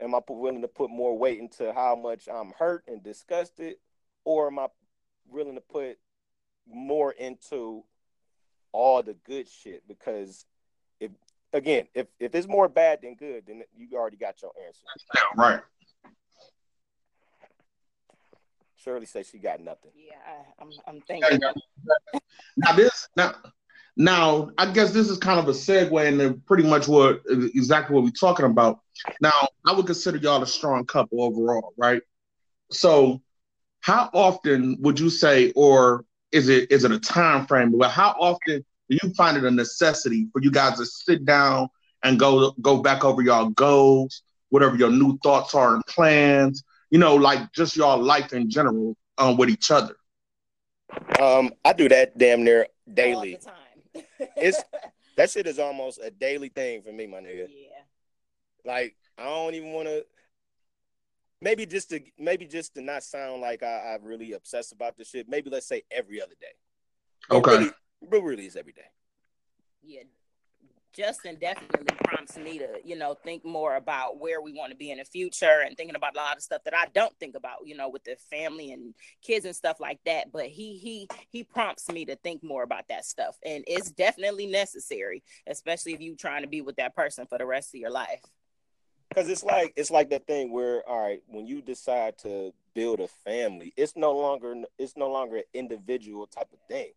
[0.00, 3.76] Am I willing to put more weight into how much I'm hurt and disgusted,
[4.24, 4.68] or am I
[5.28, 5.98] willing to put
[6.66, 7.84] more into
[8.72, 10.44] all the good shit because
[11.56, 14.82] again, if if it's more bad than good, then you already got your answer.
[15.14, 15.60] Yeah, right.
[18.84, 19.90] Shirli says she got nothing.
[19.96, 21.40] Yeah, I, am I'm, I'm thinking.
[22.56, 23.34] now this now
[23.96, 28.04] now I guess this is kind of a segue into pretty much what exactly what
[28.04, 28.80] we're talking about.
[29.20, 32.02] Now I would consider y'all a strong couple overall, right?
[32.70, 33.22] So
[33.80, 37.76] how often would you say, or is it is it a time frame?
[37.76, 41.68] But how often do you find it a necessity for you guys to sit down
[42.02, 46.98] and go go back over y'all goals, whatever your new thoughts are and plans, you
[46.98, 49.96] know, like just y'all life in general um, with each other?
[51.20, 53.38] Um, I do that damn near daily.
[54.36, 54.62] it's
[55.16, 57.48] that shit is almost a daily thing for me, my nigga.
[57.48, 57.82] Yeah.
[58.64, 60.04] Like I don't even want to
[61.40, 65.10] maybe just to maybe just to not sound like I, am really obsessed about this
[65.10, 65.28] shit.
[65.28, 67.34] Maybe let's say every other day.
[67.36, 67.58] Okay.
[67.58, 67.70] Really,
[68.08, 68.90] but really, it's every day.
[69.82, 70.02] Yeah.
[70.96, 74.90] Justin definitely prompts me to, you know, think more about where we want to be
[74.90, 77.66] in the future and thinking about a lot of stuff that I don't think about,
[77.66, 80.32] you know, with the family and kids and stuff like that.
[80.32, 83.36] But he he he prompts me to think more about that stuff.
[83.44, 87.46] And it's definitely necessary, especially if you're trying to be with that person for the
[87.46, 88.22] rest of your life
[89.10, 93.00] because it's like it's like that thing where all right when you decide to build
[93.00, 96.90] a family it's no longer it's no longer an individual type of thing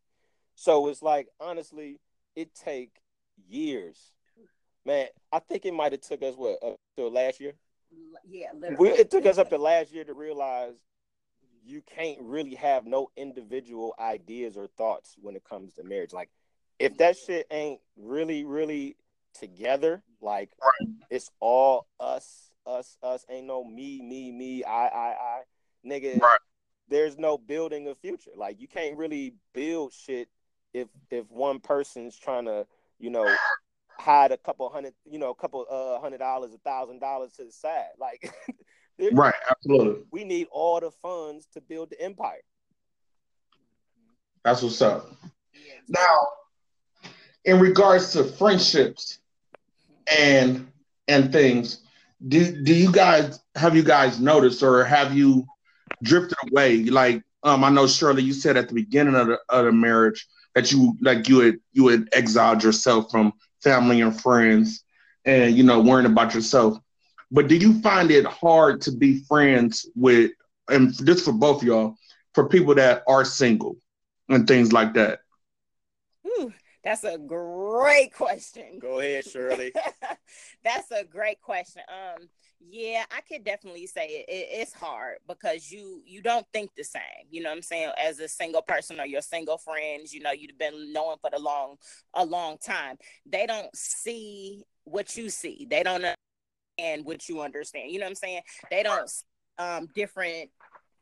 [0.59, 1.99] so it's like honestly
[2.35, 2.91] it take
[3.47, 4.11] years
[4.85, 7.53] man i think it might have took us what up to last year
[8.29, 10.73] yeah we, it took us up to last year to realize
[11.63, 16.29] you can't really have no individual ideas or thoughts when it comes to marriage like
[16.77, 18.95] if that shit ain't really really
[19.33, 20.03] together.
[20.21, 20.51] Like
[21.09, 23.25] it's all us us, us.
[23.29, 25.41] Ain't no me, me, me, I, I, I.
[25.85, 26.39] Nigga, Right.
[26.89, 28.31] there's no building a future.
[28.35, 30.27] Like you can't really build shit
[30.73, 32.65] if if one person's trying to,
[32.99, 33.27] you know,
[33.97, 37.45] hide a couple hundred, you know, a couple uh hundred dollars, a thousand dollars to
[37.45, 37.89] the side.
[37.99, 38.33] Like
[39.13, 40.03] Right, absolutely.
[40.11, 42.41] we need all the funds to build the empire.
[44.43, 45.11] That's what's up.
[45.87, 46.27] Now,
[47.45, 49.19] in regards to friendships
[50.17, 50.69] and
[51.07, 51.81] and things,
[52.27, 55.45] do do you guys have you guys noticed or have you
[56.03, 56.83] drifted away?
[56.83, 60.27] Like, um, I know Shirli, you said at the beginning of the, of the marriage
[60.55, 64.83] that you like you had you had exiled yourself from family and friends,
[65.25, 66.77] and you know worrying about yourself.
[67.31, 70.31] But do you find it hard to be friends with,
[70.67, 71.95] and this for both y'all,
[72.33, 73.77] for people that are single
[74.29, 75.19] and things like that?
[76.23, 78.79] Whew, that's a great question.
[78.79, 79.71] Go ahead, Shirli.
[80.63, 81.81] That's a great question.
[81.89, 82.27] Um,
[82.59, 86.83] yeah, I could definitely say it, it, it's hard because you you don't think the
[86.83, 87.01] same.
[87.29, 87.91] You know what I'm saying?
[88.01, 91.39] As a single person or your single friends, you know, you've been knowing for the
[91.39, 91.77] long
[92.13, 92.97] a long time.
[93.25, 95.67] They don't see what you see.
[95.69, 96.03] They don't
[96.77, 97.91] understand what you understand.
[97.91, 98.41] You know what I'm saying?
[98.69, 99.09] They don't
[99.57, 100.49] um different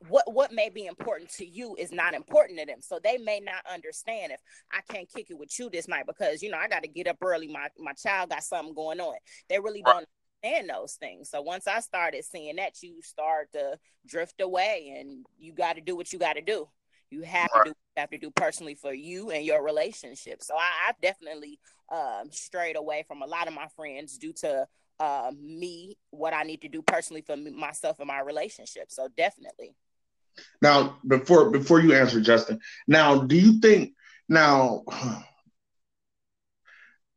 [0.10, 2.82] what what may be important to you is not important to them.
[2.82, 4.40] So they may not understand if
[4.72, 7.08] I can't kick it with you this night because you know I got to get
[7.08, 7.48] up early.
[7.48, 9.16] My my child got something going on.
[9.50, 10.06] They really don't
[10.68, 11.30] those things.
[11.30, 15.82] So once I started seeing that, you start to drift away, and you got to
[15.82, 16.68] do what you got to do.
[17.10, 20.44] You have to do have to do personally for you and your relationship.
[20.44, 21.60] So I, I've definitely
[21.92, 24.68] um, strayed away from a lot of my friends due to
[25.00, 28.92] uh, me, what I need to do personally for me, myself and my relationship.
[28.92, 29.76] So definitely.
[30.62, 32.60] Now, before before you answer, Justin.
[32.88, 33.94] Now, do you think
[34.30, 34.84] now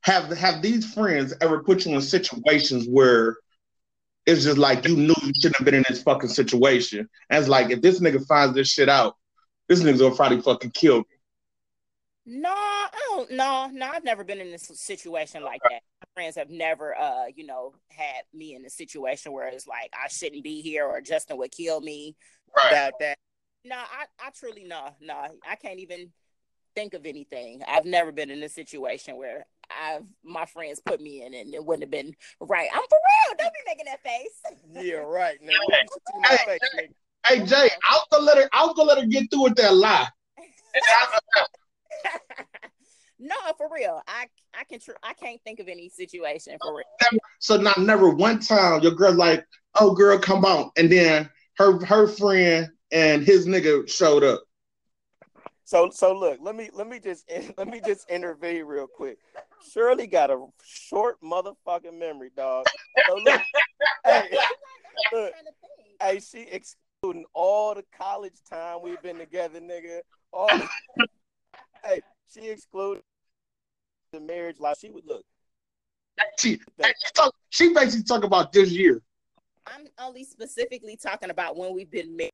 [0.03, 3.37] have have these friends ever put you in situations where
[4.27, 7.09] it's just like you knew you shouldn't have been in this fucking situation?
[7.29, 9.17] And it's like if this nigga finds this shit out,
[9.69, 11.05] this nigga's gonna probably fucking kill me.
[12.27, 13.31] No, I don't.
[13.33, 15.81] No, no, I've never been in this situation like that.
[16.01, 19.91] My friends have never, uh, you know, had me in a situation where it's like
[19.93, 22.17] I shouldn't be here or Justin would kill me.
[22.69, 23.19] about that.
[23.65, 25.15] No, I, I truly no, no,
[25.49, 26.13] I can't even
[26.75, 27.63] think of anything.
[27.67, 29.45] I've never been in a situation where
[29.79, 32.69] I've my friends put me in and it wouldn't have been right.
[32.73, 33.37] I'm for real.
[33.39, 34.41] Don't be making that face.
[34.83, 35.39] Yeah, right.
[35.43, 35.51] Nigga.
[35.51, 36.89] You should see my face, nigga.
[37.27, 38.49] Hey Jay, I was gonna let her.
[38.53, 40.09] I was gonna let her get through with that lie.
[43.23, 44.01] No, for real.
[44.09, 44.27] I
[44.59, 47.21] I can tr- I can't think of any situation for real.
[47.39, 49.45] so not never one time your girl like,
[49.79, 51.29] oh girl, come on, and then
[51.59, 54.43] her her friend and his nigga showed up.
[55.71, 59.19] So so look, let me let me just let me just intervene real quick.
[59.73, 62.67] Shirli got a short motherfucking memory, dog.
[63.07, 63.41] So look,
[64.05, 64.37] hey,
[65.13, 65.33] look,
[66.03, 70.01] hey, she excluding all the college time we've been together, nigga.
[70.33, 70.49] All
[71.85, 72.01] hey,
[72.35, 73.05] she excluded
[74.13, 74.79] the marriage life.
[74.81, 75.25] She would look.
[76.41, 79.03] She, she, talk, she basically talk about this year.
[79.69, 82.33] I'm only specifically talking about when we've been married.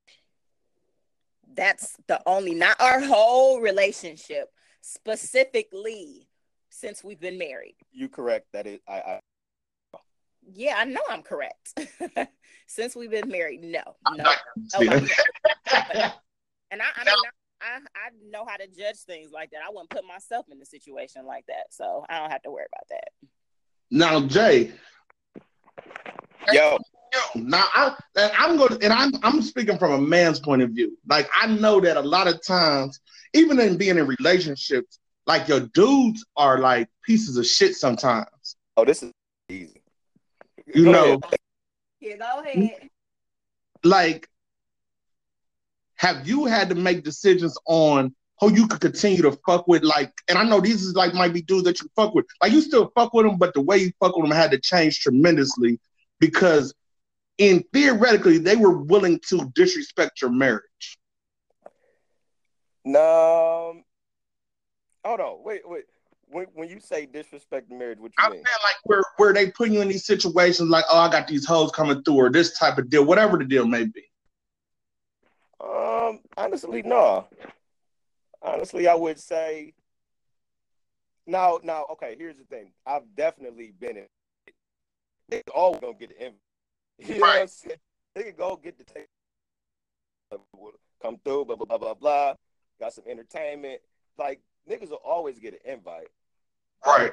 [1.57, 4.51] That's the only, not our whole relationship,
[4.83, 6.29] specifically
[6.71, 7.77] since we've been married.
[7.93, 8.83] You correct that it.
[8.87, 9.21] I, I
[10.55, 11.79] Yeah, I know I'm correct.
[12.67, 14.25] since we've been married, no, I'm no.
[14.25, 14.39] not
[14.75, 15.15] Oh, gonna my say
[15.95, 16.15] that.
[16.71, 17.15] And I, I mean,
[17.63, 19.61] I, I know how to judge things like that.
[19.67, 22.67] I wouldn't put myself in a situation like that, so I don't have to worry
[22.71, 23.29] about that.
[23.91, 24.73] now, Jay,
[26.53, 26.77] yo,
[27.35, 30.63] yo, now I, and I'm going, to and I'm, I'm speaking from a man's point
[30.63, 30.97] of view.
[31.09, 33.01] Like I know that a lot of times,
[33.35, 38.57] even in being in relationships, like your dudes are like pieces of shit sometimes.
[38.77, 39.13] oh, this is
[39.49, 39.83] easy.
[40.75, 41.39] You Go know, ahead.
[42.01, 42.91] Here, go ahead.
[43.85, 44.29] like
[45.97, 50.13] have you had to make decisions on who you could continue to fuck with like
[50.29, 52.61] and i know these is like might be dudes that you fuck with like you
[52.61, 55.81] still fuck with them but the way you fuck with them had to change tremendously
[56.21, 56.75] because
[57.39, 60.99] in theoretically they were willing to disrespect your marriage
[62.85, 63.85] No, um,
[65.05, 65.85] hold on, wait, wait.
[66.29, 68.43] When when you say disrespect the marriage, what you i'm mean?
[68.45, 71.47] saying like where, where they put you in these situations like oh i got these
[71.47, 74.03] hoes coming through or this type of deal whatever the deal may be
[75.61, 77.27] Um, honestly, no.
[78.43, 79.73] Honestly, I would say
[81.27, 81.87] no, no.
[81.93, 82.71] Okay, here's the thing.
[82.87, 84.07] I've definitely been in.
[85.29, 86.25] They always gonna get the
[87.07, 87.77] You know what I'm saying?
[88.15, 89.07] They can go get the take,
[91.03, 92.35] come through, blah blah blah blah blah.
[92.81, 93.81] Got some entertainment.
[94.19, 96.09] Like niggas will always get an invite.
[96.87, 97.13] right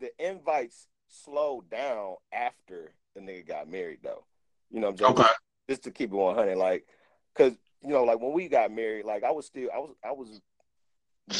[0.00, 4.24] The invites slowed down after the nigga got married though.
[4.70, 5.20] You know what I'm saying?
[5.20, 5.32] Okay.
[5.68, 6.86] Just to keep it 100, like,
[7.34, 7.52] cause
[7.82, 10.40] you know, like when we got married, like I was still, I was, I was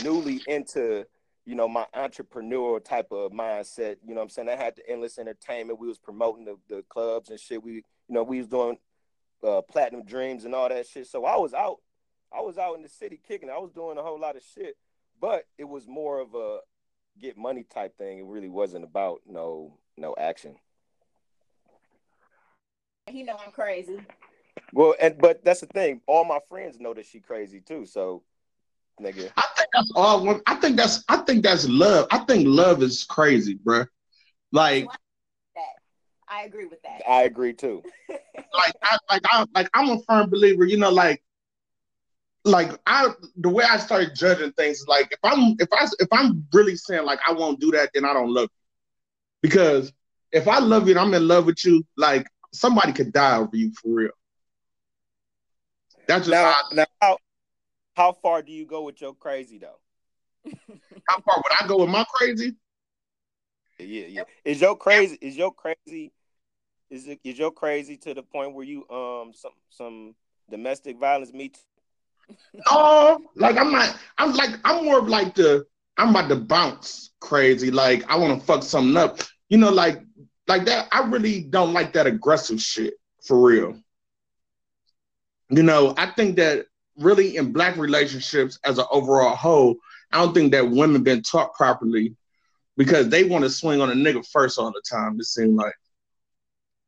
[0.04, 1.06] newly into,
[1.46, 3.96] you know, my entrepreneurial type of mindset.
[4.04, 4.48] You know what I'm saying?
[4.48, 5.78] I had the endless entertainment.
[5.78, 7.62] We was promoting the, the clubs and shit.
[7.62, 8.78] We, you know, we was doing
[9.46, 11.06] uh, platinum dreams and all that shit.
[11.06, 11.76] So I was out,
[12.36, 13.48] I was out in the city kicking.
[13.48, 14.76] I was doing a whole lot of shit,
[15.20, 16.58] but it was more of a
[17.20, 18.18] get money type thing.
[18.18, 20.56] It really wasn't about no no action.
[23.06, 24.00] He know I'm crazy.
[24.72, 26.00] Well, and but that's the thing.
[26.06, 27.86] All my friends know that she crazy too.
[27.86, 28.22] So,
[29.00, 30.40] nigga, I think that's oh, all.
[30.46, 31.04] I think that's.
[31.08, 32.06] I think that's love.
[32.10, 33.84] I think love is crazy, bro.
[34.52, 34.86] Like,
[35.54, 35.62] That
[36.28, 37.02] I agree with that.
[37.08, 37.82] I agree too.
[38.08, 40.64] like, I, like, I, like, I'm a firm believer.
[40.64, 41.22] You know, like,
[42.44, 46.08] like I, the way I started judging things is like, if I'm, if I, if
[46.12, 49.48] I'm really saying like I won't do that, then I don't love you.
[49.48, 49.92] Because
[50.32, 53.56] if I love you and I'm in love with you, like somebody could die over
[53.56, 54.10] you for real.
[56.06, 57.18] That's just Now, how, now, how
[57.96, 59.78] how far do you go with your crazy though?
[61.08, 62.54] how far would I go with my crazy?
[63.78, 64.22] Yeah, yeah.
[64.44, 65.18] Is your crazy?
[65.20, 66.12] Is your crazy?
[66.90, 70.14] Is it is your crazy to the point where you um some some
[70.50, 71.60] domestic violence meets?
[72.70, 73.96] No, like I'm not.
[74.18, 75.66] I'm like I'm more of like the
[75.96, 77.70] I'm about to bounce crazy.
[77.70, 79.20] Like I want to fuck something up.
[79.48, 80.02] You know, like
[80.46, 80.88] like that.
[80.92, 83.80] I really don't like that aggressive shit for real.
[85.48, 86.66] You know, I think that
[86.98, 89.76] really in black relationships as an overall whole,
[90.12, 92.14] I don't think that women been taught properly
[92.76, 95.18] because they want to swing on a nigga first all the time.
[95.18, 95.74] It seems like.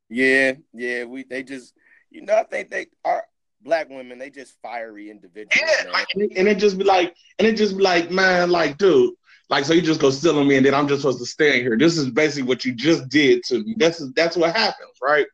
[0.09, 1.04] Yeah, yeah.
[1.04, 1.74] We they just
[2.11, 3.24] you know I think they are
[3.62, 4.18] black women.
[4.18, 5.61] They just fiery individuals.
[5.61, 8.50] Yeah, like, and, it, and it just be like, and it just be like, man,
[8.50, 9.12] like, dude,
[9.50, 11.59] like, so you just go steal on me, and then I'm just supposed to stay
[11.59, 11.76] in here.
[11.76, 13.74] This is basically what you just did to me.
[13.76, 15.26] That's that's what happens, right?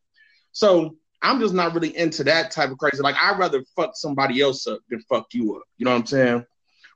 [0.53, 3.03] So I'm just not really into that type of crazy.
[3.03, 5.63] Like, I'd rather fuck somebody else up than fuck you up.
[5.79, 6.45] You know what I'm saying?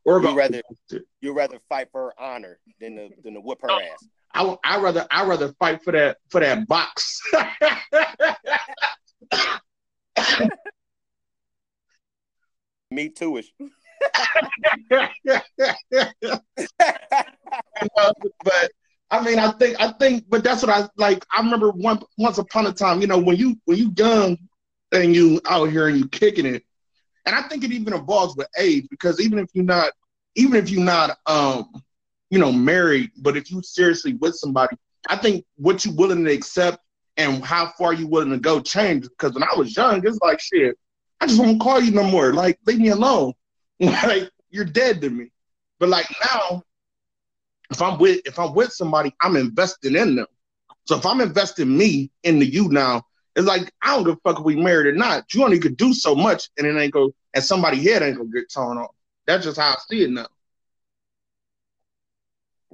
[0.04, 0.62] Or You rather
[1.20, 4.06] you rather fight for her honor than to than to whip her ass.
[4.34, 7.20] I I rather I rather fight for that for that box.
[12.90, 13.38] Me too.
[13.38, 13.52] ish.
[18.44, 18.70] but
[19.10, 21.24] I mean, I think I think, but that's what I like.
[21.32, 24.36] I remember one once upon a time, you know, when you when you young
[24.92, 26.62] and you out here and you kicking it,
[27.24, 29.92] and I think it even evolves with age because even if you're not,
[30.34, 31.82] even if you're not, um,
[32.30, 34.76] you know, married, but if you seriously with somebody,
[35.08, 36.78] I think what you willing to accept
[37.16, 39.08] and how far you willing to go changes.
[39.08, 40.76] Because when I was young, it's like shit.
[41.20, 42.32] I just won't call you no more.
[42.32, 43.32] Like, leave me alone.
[43.80, 45.30] like, you're dead to me.
[45.78, 46.62] But like now,
[47.70, 50.26] if I'm with if I'm with somebody, I'm investing in them.
[50.86, 53.02] So if I'm investing me into you now,
[53.36, 55.32] it's like I don't give a fuck if we married or not.
[55.34, 58.30] You only could do so much, and it ain't go and somebody head ain't gonna
[58.30, 58.94] get torn off.
[59.26, 60.26] That's just how I see it now.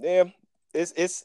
[0.00, 0.24] Yeah,
[0.72, 1.24] it's it's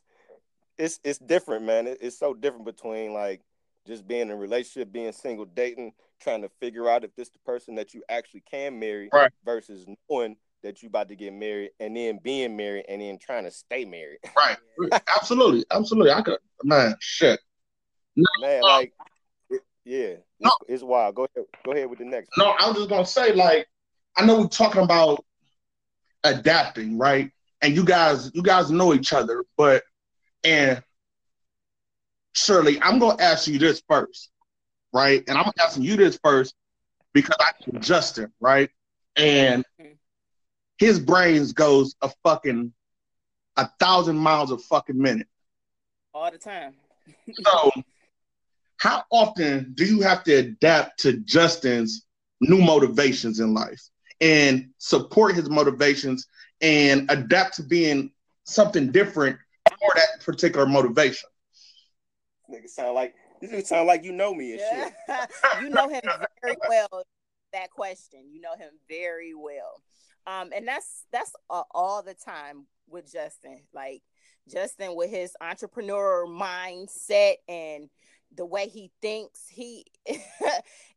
[0.78, 1.88] it's it's different, man.
[1.88, 3.42] It's so different between like
[3.86, 7.40] just being in a relationship, being single, dating, trying to figure out if this the
[7.40, 9.32] person that you actually can marry, Right.
[9.46, 13.44] versus knowing that you about to get married and then being married and then trying
[13.46, 14.20] to stay married.
[14.36, 14.58] Right.
[15.16, 15.66] absolutely.
[15.72, 16.12] Absolutely.
[16.12, 17.40] I could man, shit.
[18.16, 18.94] man, like
[19.50, 20.52] it- yeah, it's, No.
[20.68, 21.16] it's wild.
[21.16, 22.30] Go ahead, go ahead with the next.
[22.38, 23.68] No, I was just gonna say, like,
[24.18, 25.24] I know we're talking about
[26.24, 27.32] adapting, right?
[27.62, 29.84] And you guys, you guys know each other, but
[30.44, 30.82] and
[32.36, 34.30] Shirli, I'm gonna ask you this first,
[34.94, 35.24] right?
[35.28, 36.56] And I'm asking you this first
[37.14, 38.70] because I Justin, right?
[39.16, 39.94] And mm-hmm.
[40.80, 42.74] His brains goes a fucking
[43.58, 45.28] a thousand miles a fucking minute.
[46.14, 46.74] all the time.
[47.44, 47.72] So,
[48.78, 52.06] how often do you have to adapt to Justin's
[52.40, 53.82] new motivations in life
[54.22, 56.28] and support his motivations
[56.62, 58.12] and adapt to being
[58.44, 61.30] something different for that particular motivation?
[62.50, 64.94] Nigga sound like this nigga sound like you know me and shit.
[65.62, 66.02] you know him
[66.44, 67.04] very well.
[67.54, 69.82] That question, you know him very well,
[70.30, 73.62] um, and that's that's uh, all the time with Justin.
[73.74, 74.04] Like
[74.52, 77.90] Justin, with his entrepreneur mindset and
[78.36, 80.22] the way he thinks, he it,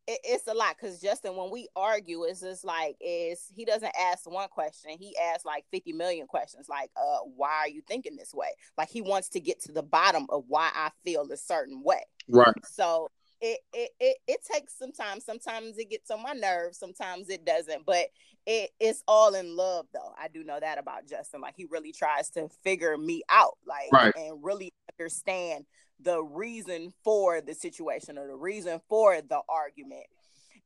[0.06, 0.76] it's a lot.
[0.78, 5.16] Because Justin, when we argue, it's just like is he doesn't ask one question, he
[5.16, 6.68] asks like fifty million questions.
[6.68, 8.48] Like, uh, why are you thinking this way?
[8.76, 12.02] Like he wants to get to the bottom of why I feel a certain way.
[12.28, 12.54] Right.
[12.66, 13.10] So
[13.42, 15.20] it, it it it takes some time.
[15.20, 17.84] Sometimes it gets on my nerves, sometimes it doesn't.
[17.84, 18.06] But
[18.46, 20.12] it it's all in love though.
[20.18, 21.40] I do know that about Justin.
[21.42, 24.14] Like he really tries to figure me out, like Right.
[24.16, 25.66] and really understand
[26.00, 30.06] the reason for the situation or the reason for the argument.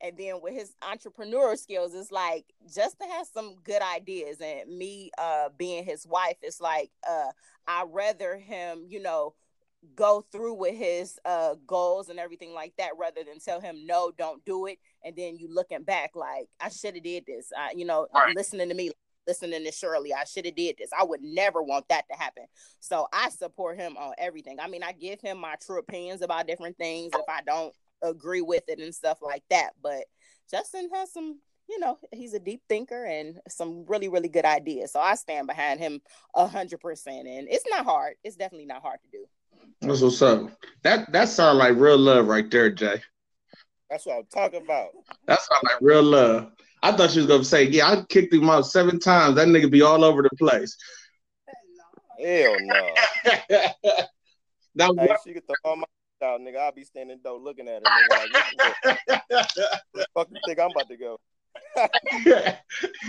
[0.02, 4.38] And then with his entrepreneur skills, it's like Justin has some good ideas.
[4.40, 7.32] And me uh being his wife, it's like uh
[7.66, 9.34] I rather him, you know,
[9.94, 14.10] go through with his uh goals and everything like that rather than tell him no
[14.16, 14.78] don't do it.
[15.04, 17.52] And then you looking back like i should have did this.
[17.56, 18.34] I, you know Right.
[18.36, 18.90] listening to me
[19.26, 20.90] listening to Shirli i should have did this.
[20.98, 22.44] I would never want that to happen.
[22.80, 24.58] So i support him on everything.
[24.60, 28.42] I mean i give him my true opinions about different things if i don't agree
[28.42, 30.04] with it and stuff like that but
[30.50, 34.92] justin has some you know he's a deep thinker and some really really good ideas.
[34.92, 36.00] So i stand behind him
[36.34, 38.14] a hundred percent and it's not hard.
[38.22, 39.26] It's definitely not hard to do
[39.80, 40.50] That's what's up.
[40.82, 43.02] That that sound like real love right there, Jay.
[43.90, 44.88] That's what I'm talking about.
[45.26, 46.52] That sound like real love.
[46.82, 49.36] I thought she was gonna say, yeah, I kicked him out seven times.
[49.36, 50.76] That nigga be all over the place.
[52.18, 52.94] Hell no.
[54.74, 55.84] now Hey, what, she could throw all my
[56.22, 56.58] out, nigga.
[56.58, 57.88] I'll be standing though looking at her.
[57.88, 58.30] Nigga, like,
[58.84, 59.24] where
[59.94, 61.18] the fuck you think I'm about to go?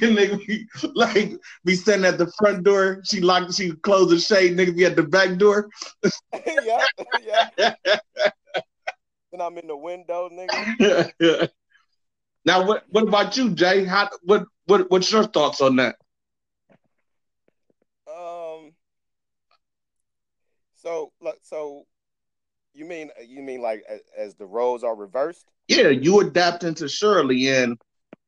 [0.02, 1.34] nigga be like
[1.64, 3.02] be standing at the front door.
[3.04, 4.58] She locked, she closed the shade.
[4.58, 5.70] Nigga be at the back door.
[6.64, 6.86] yeah,
[7.26, 7.76] yeah.
[9.32, 11.50] Then I'm in the window, nigga.
[12.46, 12.84] now what?
[12.90, 13.86] What about you, Jay?
[13.86, 14.10] How?
[14.24, 14.46] What?
[14.66, 14.90] What?
[14.90, 15.96] What's your thoughts on that?
[18.10, 18.74] Um.
[20.76, 21.86] So, look, so
[22.74, 25.46] you mean you mean like as, as the roles are reversed?
[25.68, 27.78] Yeah, you adapt into Shirli, and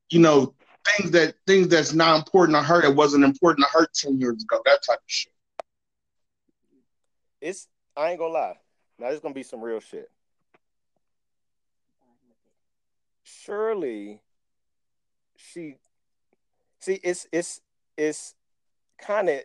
[0.09, 0.53] you know
[0.97, 4.43] things that things that's not important to her that wasn't important to her ten years
[4.43, 4.61] ago.
[4.65, 5.33] That type of shit.
[7.41, 8.57] It's I ain't gonna lie.
[8.97, 10.09] Now there's gonna be some real shit.
[13.23, 14.21] Surely,
[15.35, 15.75] she
[16.79, 17.61] see it's it's
[17.97, 18.35] it's
[18.97, 19.41] kind of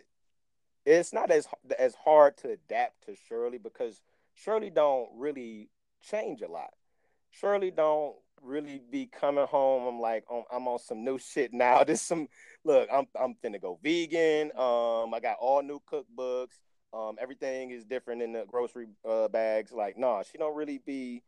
[0.85, 1.47] it's not as
[1.79, 4.01] as hard to adapt to Shirli because
[4.45, 5.69] Shirli don't really
[6.01, 6.71] change a lot.
[7.41, 9.87] Shirli don't really be coming home.
[9.87, 11.83] I'm like, um, I'm on some new shit now.
[11.85, 12.27] This some
[12.63, 12.87] look.
[12.91, 14.51] I'm I'm finna go vegan.
[14.57, 16.59] Um, I got all new cookbooks.
[16.93, 19.71] Um, everything is different in the grocery uh, bags.
[19.71, 21.23] Like, nah, she don't really be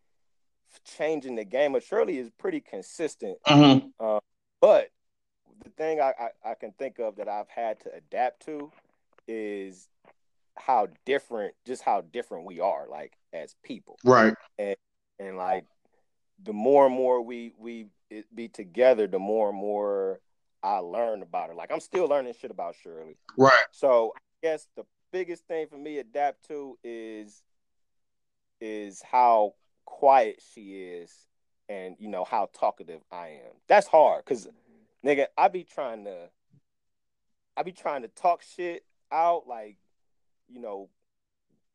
[0.97, 1.73] changing the game.
[1.73, 3.37] But Shirli is pretty consistent.
[3.45, 3.91] Mhm.
[4.61, 4.89] But
[5.63, 8.71] the thing I, I, I can think of that I've had to adapt to
[9.27, 9.87] is
[10.55, 14.33] how different, just how different we are, like as people, Right.
[14.57, 14.75] And
[15.19, 15.65] and like
[16.43, 17.87] the more and more we we
[18.33, 20.19] be together, the more and more
[20.63, 21.55] I learn about her.
[21.55, 23.15] Like I'm still learning shit about Shirli.
[23.37, 23.65] Right.
[23.71, 27.43] So I guess the biggest thing for me to adapt to is
[28.59, 29.53] is how
[29.85, 31.11] quiet she is
[31.69, 33.53] and you know how talkative I am.
[33.67, 34.47] That's hard because
[35.05, 36.29] nigga, I be trying to
[37.55, 39.77] I be trying to talk shit out like,
[40.47, 40.89] you know,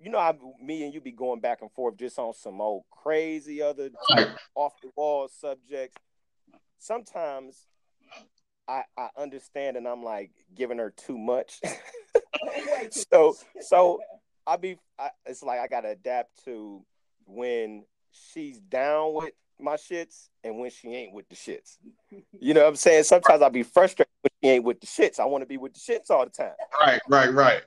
[0.02, 2.82] you know, I, me and you be going back and forth just on some old
[2.90, 3.90] crazy other
[4.54, 5.96] off the wall subjects.
[6.78, 7.66] Sometimes
[8.66, 11.60] I I understand and I'm like giving her too much.
[12.90, 14.00] so so
[14.44, 16.84] I be I, it's like I gotta adapt to
[17.26, 21.78] when she's down with my shits and when she ain't with the shits.
[22.40, 23.04] You know what I'm saying?
[23.04, 25.20] Sometimes I'll be frustrated when she ain't with the shits.
[25.20, 26.54] I want to be with the shits all the time.
[26.80, 27.00] Right.
[27.08, 27.32] Right.
[27.32, 27.62] Right.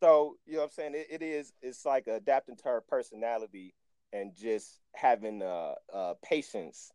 [0.00, 0.94] So you know what I'm saying?
[0.94, 3.74] It, it is it's like adapting to her personality
[4.12, 6.92] and just having uh uh patience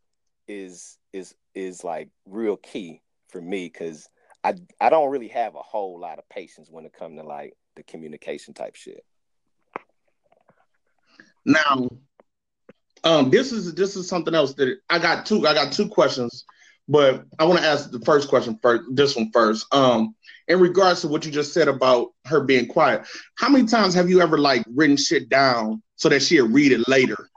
[0.48, 4.08] is is is like real key for me because
[4.44, 7.54] I I don't really have a whole lot of patience when it comes to like
[7.76, 9.04] the communication type shit.
[11.46, 11.90] Now,
[13.04, 15.48] um, this is this is something else that I got two.
[15.48, 16.46] I got two questions,
[16.88, 18.84] but I want to ask the first question first.
[18.94, 19.74] This one first.
[19.74, 20.16] Um,
[20.48, 24.10] in regards to what you just said about her being quiet, how many times have
[24.10, 27.30] you ever like written shit down so that she'll read it later?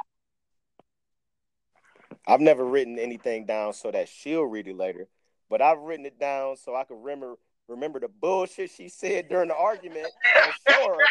[2.27, 5.09] I've never written anything down so that she'll read it later,
[5.51, 7.37] but I've written it down so I can remember
[7.69, 11.03] remember the bullshit she said during the argument and show her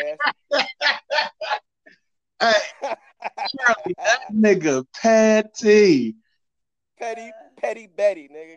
[0.52, 1.30] ass.
[2.42, 2.56] Hey,
[3.98, 6.16] that nigga petty.
[7.00, 7.32] petty,
[7.64, 8.56] petty Betty, nigga.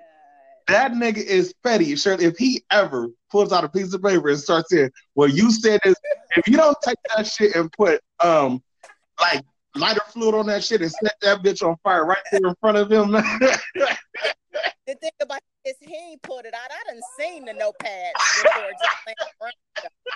[0.69, 1.93] That nigga is petty.
[1.93, 5.53] Shirli, if he ever pulls out a piece of paper and starts saying, "Well, you
[5.53, 5.95] said this,"
[6.37, 8.63] if you don't take that shit and put um
[9.21, 9.45] like
[9.77, 12.79] lighter fluid on that shit and set that bitch on fire right there in front
[12.79, 13.59] of him, the
[14.87, 16.71] thing about is he ain't pulled it out.
[16.71, 18.13] I didn't seen the notepads
[18.43, 19.51] before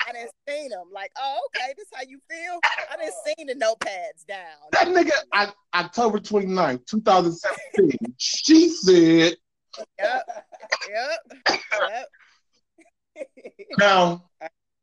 [0.08, 0.86] I didn't seen them.
[0.92, 2.60] Like, oh, okay, this how you feel.
[2.90, 4.56] I didn't seen the notepads down.
[4.72, 7.98] That nigga, I, October 29th, 2017.
[8.16, 9.36] she said.
[9.98, 10.28] Yep.
[10.90, 11.58] Yep.
[13.16, 13.26] Yep.
[13.78, 14.24] now.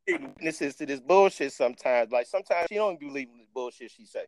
[0.09, 2.11] Witnesses to this bullshit sometimes.
[2.11, 4.23] Like sometimes she don't believe in the bullshit she say.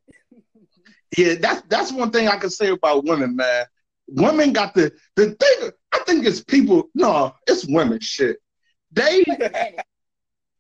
[1.18, 3.66] Yeah, that's that's one thing I can say about women, man.
[4.08, 5.72] Women got the the thing.
[5.92, 6.90] I think it's people.
[6.94, 8.00] No, it's women.
[8.00, 8.38] Shit,
[8.92, 9.24] they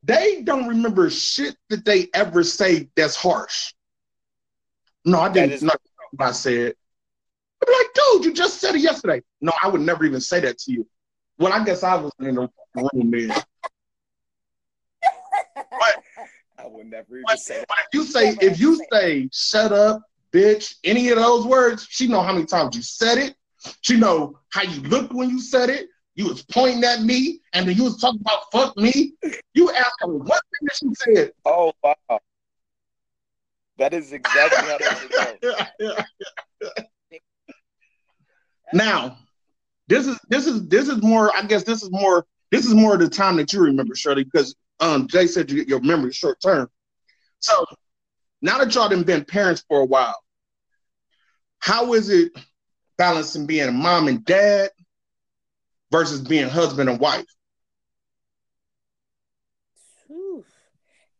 [0.03, 3.73] they don't remember shit that they ever say that's harsh.
[5.05, 5.61] No, I didn't.
[5.61, 5.79] Not
[6.11, 6.73] what I said.
[7.65, 9.21] I'm like, dude, you just said it yesterday.
[9.41, 10.87] No, I would never even say that to you.
[11.37, 13.27] Well, I guess I was in the room then.
[15.53, 16.03] but
[16.57, 17.63] I would never even but, say.
[17.67, 20.01] But if you say if you say shut up,
[20.31, 23.35] bitch, any of those words, she know how many times you said it.
[23.81, 25.87] She know how you looked when you said it.
[26.15, 29.13] You was pointing at me, and then you was talking about fuck me.
[29.53, 31.31] You asked her one thing that she said.
[31.45, 32.19] Oh wow,
[33.77, 36.03] that is exactly how that goes.
[38.73, 39.17] now,
[39.87, 41.35] this is this is this is more.
[41.35, 42.25] I guess this is more.
[42.51, 45.57] This is more of the time that you remember, Shirli, because um, Jay said you,
[45.57, 46.69] get your memory short term.
[47.39, 47.65] So
[48.41, 50.17] now that y'all done been parents for a while,
[51.59, 52.31] how is it
[52.99, 54.69] balancing being a mom and dad
[55.91, 57.25] versus being husband and wife?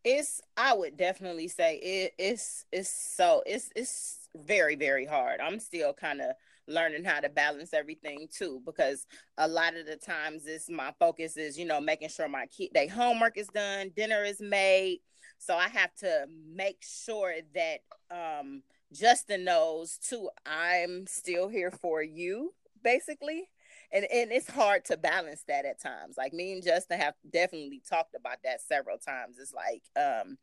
[0.03, 5.39] It's I would definitely say it, it's it's so it's it's very very hard.
[5.41, 6.31] I'm still kind of
[6.67, 9.05] learning how to balance everything too because
[9.37, 12.69] a lot of the times it's my focus is you know making sure my kid
[12.73, 14.99] their homework is done dinner is made
[15.39, 17.79] so i have to make sure that
[18.11, 18.61] um
[18.91, 23.49] justin knows too i'm still here for you basically.
[23.91, 26.15] And and it's hard to balance that at times.
[26.17, 29.37] Like me and justin have definitely talked about that several times.
[29.39, 30.37] It's like um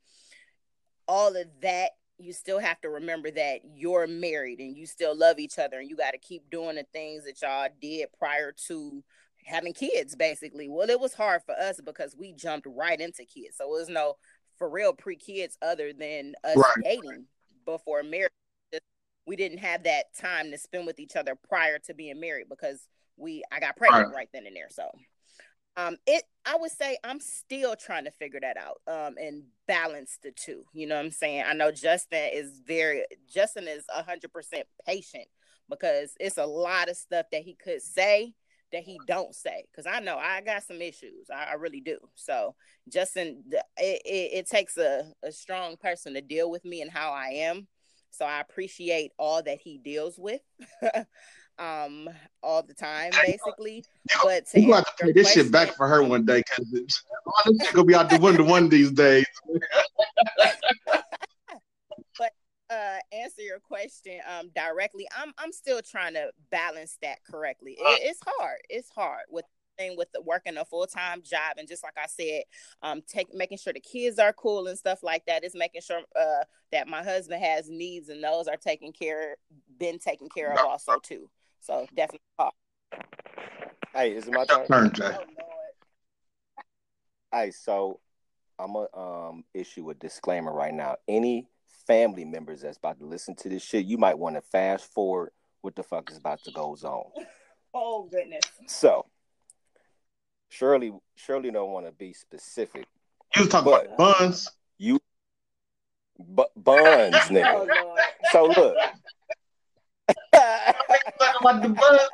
[1.08, 5.38] all of that you still have to remember that you're married and you still love
[5.38, 9.04] each other and you got to keep doing the things that y'all did prior to
[9.44, 10.68] having kids basically.
[10.68, 13.58] Well it was hard for us because we jumped right into kids.
[13.58, 14.14] So it was no
[14.58, 16.82] for real pre-kids other than us right.
[16.82, 17.26] dating
[17.66, 18.30] before marriage.
[19.26, 22.86] We didn't have that time to spend with each other prior to being married because
[23.16, 24.68] we i got pregnant right, right then and there.
[24.70, 24.88] So
[25.76, 30.18] um it i would say i'm still trying to figure that out um and balance
[30.22, 30.64] the two.
[30.72, 31.44] You know what i'm saying?
[31.46, 35.26] I know justin is very justin is 100% patient
[35.68, 38.34] because it's a lot of stuff that he could say
[38.72, 41.98] that he don't say because i know i got some issues I, I really do.
[42.14, 42.54] So
[42.88, 47.12] justin it, it, it takes a, a strong person to deal with me and how
[47.12, 47.66] i am.
[48.10, 50.40] So i appreciate all that he deals with
[51.58, 52.08] um
[52.42, 53.84] all the time basically.
[54.22, 56.72] but to you have to pay this question, shit back for her one day because
[57.46, 59.26] it's gonna be out the window one these days
[62.70, 68.00] uh answer your question um directly i'm i'm still trying to balance that correctly it,
[68.02, 69.44] it's hard it's hard with
[69.78, 72.42] thing with the working a full-time job and just like i said
[72.82, 76.00] um take making sure the kids are cool and stuff like that is making sure
[76.18, 76.42] uh
[76.72, 79.36] that my husband has needs and those are taken care
[79.78, 81.28] been taken care of also too
[81.66, 82.54] so definitely talk.
[83.92, 84.66] Hey, is it my turn?
[84.68, 85.16] Turn, Jay.
[87.32, 87.98] hey, so
[88.58, 90.96] I'm gonna um issue a disclaimer right now.
[91.08, 91.48] Any
[91.86, 95.30] family members that's about to listen to this shit, you might want to fast forward
[95.62, 97.04] what the fuck is about to goes on.
[97.74, 98.44] oh goodness.
[98.66, 99.06] So
[100.52, 102.86] Shirli Shirli don't want to be specific.
[103.34, 104.48] You was talking about buns.
[104.78, 105.00] You
[106.18, 107.68] bu- buns, oh, nigga.
[107.70, 107.96] Oh,
[108.32, 108.76] so look,
[111.40, 112.08] about the bus.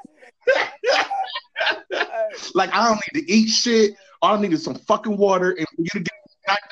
[2.55, 3.95] like I don't need to eat shit.
[4.21, 6.13] All I need is some fucking water and for you to get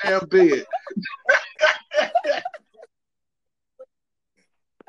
[0.03, 0.65] goddamn bed.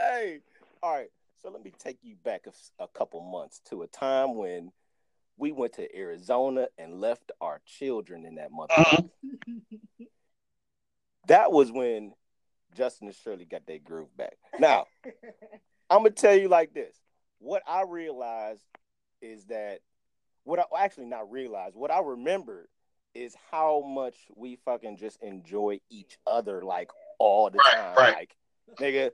[0.02, 0.40] hey,
[0.82, 1.10] all right.
[1.42, 4.72] So let me take you back a, a couple months to a time when
[5.36, 8.74] we went to Arizona and left our children in that mother.
[8.76, 9.02] Uh-huh.
[11.26, 12.12] that was when
[12.76, 14.36] Justin and Shirli got their groove back.
[14.58, 14.86] Now,
[15.90, 16.96] I'm gonna tell you like this:
[17.38, 18.64] what I realized
[19.20, 19.80] is that
[20.44, 22.68] what I actually not realized, what I remembered
[23.14, 26.88] is how much we fucking just enjoy each other like
[27.18, 27.96] all the right, time.
[27.96, 28.14] Right.
[28.14, 28.36] Like,
[28.80, 29.10] nigga,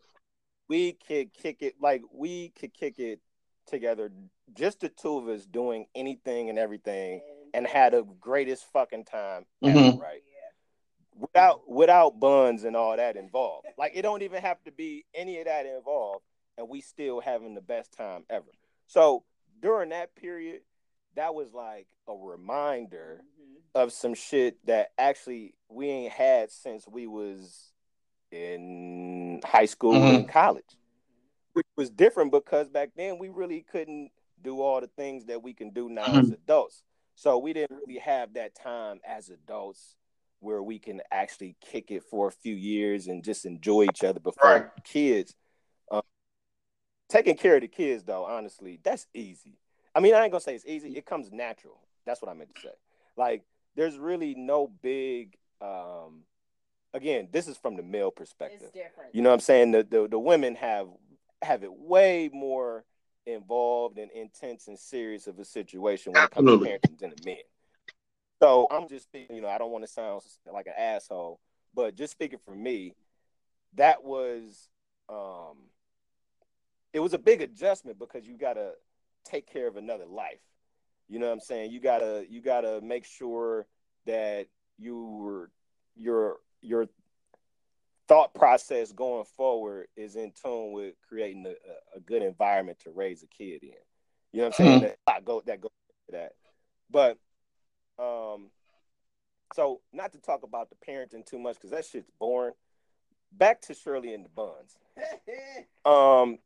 [0.69, 3.21] we could kick it like we could kick it
[3.67, 4.11] together,
[4.55, 7.21] just the two of us doing anything and everything,
[7.55, 9.79] and had the greatest fucking time mm-hmm.
[9.79, 10.23] ever, right?
[11.15, 13.67] Without without buns and all that involved.
[13.77, 16.23] Like it don't even have to be any of that involved
[16.59, 18.51] and we still having the best time ever.
[18.89, 19.25] So
[19.63, 20.61] during that period,
[21.15, 23.81] that was like a reminder mm-hmm.
[23.81, 27.73] of some shit that actually we ain't had since we was
[28.31, 30.17] in high school mm-hmm.
[30.17, 30.65] and college.
[31.53, 34.11] Which was different because back then we really couldn't
[34.43, 36.19] do all the things that we can do now mm-hmm.
[36.19, 36.83] as adults.
[37.15, 39.97] So we didn't really have that time as adults
[40.41, 44.21] where we can actually kick it for a few years and just enjoy each other
[44.21, 44.67] before right.
[44.85, 45.35] kids.
[45.91, 46.03] Um,
[47.09, 49.59] taking care of the kids, though, honestly, that's easy.
[49.95, 50.97] I mean, I ain't gonna say it's easy.
[50.97, 51.81] It comes natural.
[52.07, 52.75] That's what I meant to say.
[53.17, 53.43] Like,
[53.75, 55.37] there's really no big.
[55.61, 56.23] Um,
[56.95, 58.71] again, this is from the male perspective.
[59.13, 59.73] You know what I'm saying?
[59.73, 60.89] The, the the women have
[61.43, 62.85] have it way more
[63.27, 66.71] involved and intense and serious of a situation when Absolutely.
[66.71, 67.43] it comes to parenting than the men.
[68.41, 70.23] So I'm just speaking, you know, I don't want to sound
[70.53, 71.41] like an asshole,
[71.75, 72.95] but just speaking for me,
[73.75, 74.69] that was
[75.09, 75.57] um
[76.93, 78.73] it was a big adjustment because you gotta
[79.25, 80.41] take care of another life.
[81.09, 81.71] You know what I'm saying?
[81.71, 83.67] You gotta you gotta make sure
[84.07, 84.47] that
[84.79, 85.49] you
[85.97, 86.87] your your
[88.09, 93.23] thought process going forward is in tune with creating a, a good environment to raise
[93.23, 93.71] a kid in.
[94.33, 94.81] You know what I'm saying?
[94.81, 94.93] Mm-hmm.
[95.07, 95.71] That go that goes
[96.11, 96.33] that.
[96.91, 97.19] But
[97.99, 98.51] um,
[99.55, 102.55] so not to talk about the parenting too much because that shit's boring.
[103.33, 104.77] Back to Shirli and the Buns.
[105.85, 106.39] um,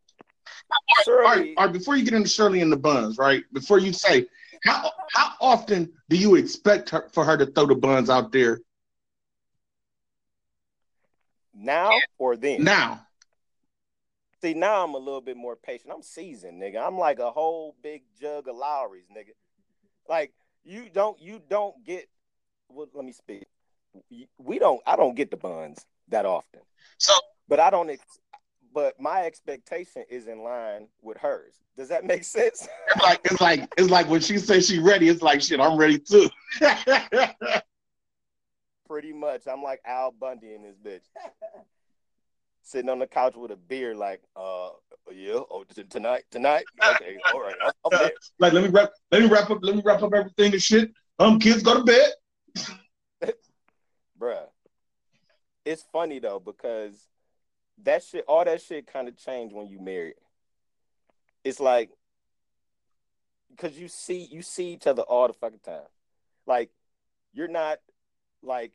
[1.07, 3.45] Shirli, all right, all right, before you get into Shirli and the Buns, right?
[3.53, 4.27] Before you say,
[4.65, 8.61] how how often do you expect her, for her to throw the buns out there?
[11.55, 12.65] Now or then?
[12.65, 13.07] Now.
[14.43, 15.93] See, now I'm a little bit more patient.
[15.95, 16.85] I'm seasoned, nigga.
[16.85, 19.31] I'm like a whole big jug of Lawry's, nigga.
[20.09, 20.33] Like
[20.65, 22.09] you don't you don't get
[22.69, 23.47] well, let me speak.
[24.39, 26.61] We don't I don't get the buns that often.
[26.99, 27.15] So
[27.49, 28.19] but I don't ex-
[28.75, 31.55] but my expectation is in line with hers.
[31.77, 32.67] Does that make sense?
[32.89, 35.77] It's like it's like it's like when she says she's ready, it's like shit, I'm
[35.77, 36.29] ready too.
[38.93, 39.47] Pretty much.
[39.51, 41.09] I'm like Al Bundy in this bitch.
[42.63, 44.69] Sitting on the couch with a beer, like, uh,
[45.11, 48.13] yeah, oh, tonight, tonight, okay, all right, I'm, I'm there.
[48.39, 50.93] Like, let me wrap, let me wrap up, let me wrap up everything and shit.
[51.19, 52.13] Um, kids, go to bed.
[54.21, 54.45] Bruh,
[55.65, 57.09] it's funny though because
[57.83, 60.17] that shit, all that shit, kind of changed when you married.
[61.45, 61.89] It's like
[63.51, 65.89] because you see, you see each other all the fucking time.
[66.47, 66.69] Like,
[67.33, 67.79] you're not
[68.43, 68.73] like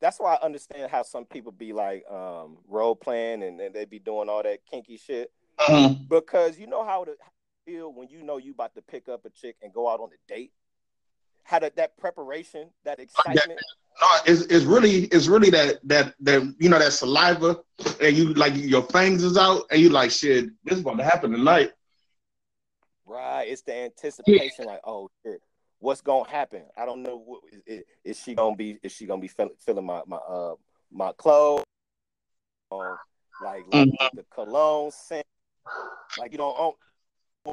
[0.00, 3.84] that's why I understand how some people be like um, role playing and, and they
[3.84, 5.32] be doing all that kinky shit.
[5.58, 6.04] Mm-hmm.
[6.08, 7.14] Because you know how to
[7.64, 10.10] feel when you know you about to pick up a chick and go out on
[10.10, 10.52] a date.
[11.44, 13.60] How that that preparation, that excitement.
[14.00, 17.58] No, it's, it's really it's really that that that you know that saliva
[18.02, 20.50] and you like your fangs is out and you like shit.
[20.64, 21.70] This is going to happen tonight.
[23.06, 24.50] Right, it's the anticipation.
[24.64, 24.66] Yeah.
[24.66, 25.40] Like, oh shit,
[25.78, 26.62] what's gonna happen.
[26.76, 27.22] I don't know.
[27.24, 28.78] What, is, is she gonna be?
[28.82, 30.54] Is she gonna be feeling, feeling my my uh
[30.90, 31.64] my clothes?
[32.70, 32.96] Um,
[33.42, 34.16] like, like mm-hmm.
[34.16, 35.26] the cologne scent.
[36.18, 36.76] Like you don't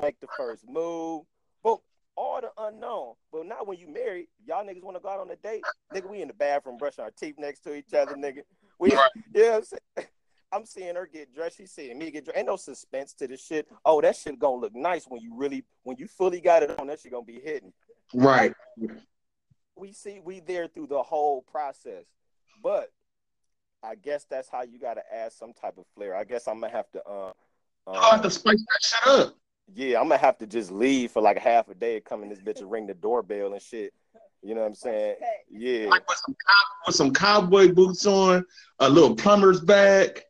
[0.02, 1.24] make the first move.
[1.64, 1.80] But
[2.16, 3.14] all the unknown.
[3.32, 5.64] But not when you married, y'all niggas want to go out on a date.
[5.94, 8.42] Nigga, we in the bathroom brushing our teeth next to each other, nigga.
[8.80, 9.10] We, right.
[9.36, 10.08] you know I'm saying?
[10.52, 11.58] I'm seeing her get dressed.
[11.58, 12.38] She's seeing me get dressed.
[12.38, 13.68] Ain't no suspense to this shit.
[13.84, 16.88] Oh, that shit gonna look nice when you really, when you fully got it on.
[16.88, 17.74] That shit gonna be hidden.
[18.14, 18.54] Right.
[19.76, 22.06] We see we there through the whole process,
[22.62, 22.92] but
[23.84, 26.16] I guess that's how you got to add some type of flair.
[26.16, 27.04] I guess I'm gonna have to.
[27.06, 27.32] Uh,
[27.88, 29.36] um, have to spice that shit up.
[29.74, 32.40] Yeah, I'm gonna have to just leave for like half a day, come in this
[32.40, 33.94] bitch and ring the doorbell and shit.
[34.42, 35.16] You know what I'm saying?
[35.50, 35.88] Yeah.
[35.88, 36.36] Like with some,
[36.86, 38.46] with some cowboy boots on,
[38.80, 40.22] a little plumber's bag,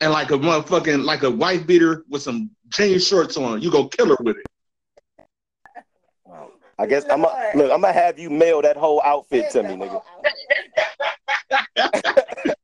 [0.00, 3.60] and like a motherfucking like a white beater with some jean shorts on.
[3.60, 4.46] You go kill her with it.
[6.78, 7.72] I guess I'm a, look.
[7.72, 10.02] I'm gonna have you mail that whole outfit to me, nigga.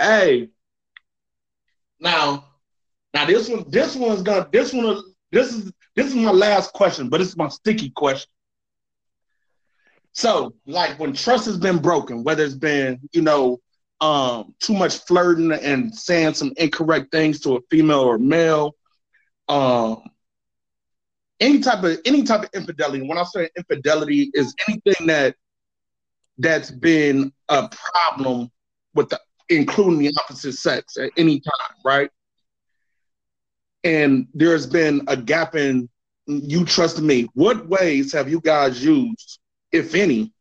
[0.00, 0.48] hey,
[2.00, 2.44] now,
[3.12, 7.08] now this one, this one's gonna, this one, this is this is my last question,
[7.08, 8.30] but it's my sticky question.
[10.12, 13.60] So, like when trust has been broken, whether it's been, you know,
[14.00, 18.74] um, too much flirting and saying some incorrect things to a female or male,
[19.48, 20.02] um,
[21.40, 23.06] any type of any type of infidelity.
[23.06, 25.36] When I say infidelity, is anything that
[26.38, 28.50] that's been a problem
[28.94, 32.10] with the including the opposite sex at any time, right?
[33.82, 35.88] And there's been a gap in
[36.26, 37.28] you trust me.
[37.34, 39.40] What ways have you guys used,
[39.72, 40.32] if any,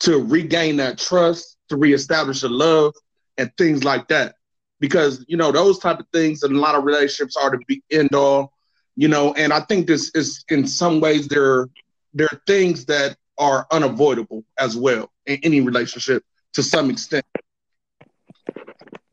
[0.00, 2.94] to regain that trust, to reestablish a love,
[3.36, 4.36] and things like that?
[4.78, 7.82] Because you know those type of things in a lot of relationships are the be
[7.90, 8.52] end all
[9.00, 11.70] You know, and I think this is in some ways there
[12.12, 16.22] there are things that are unavoidable as well in any relationship
[16.52, 17.24] to some extent.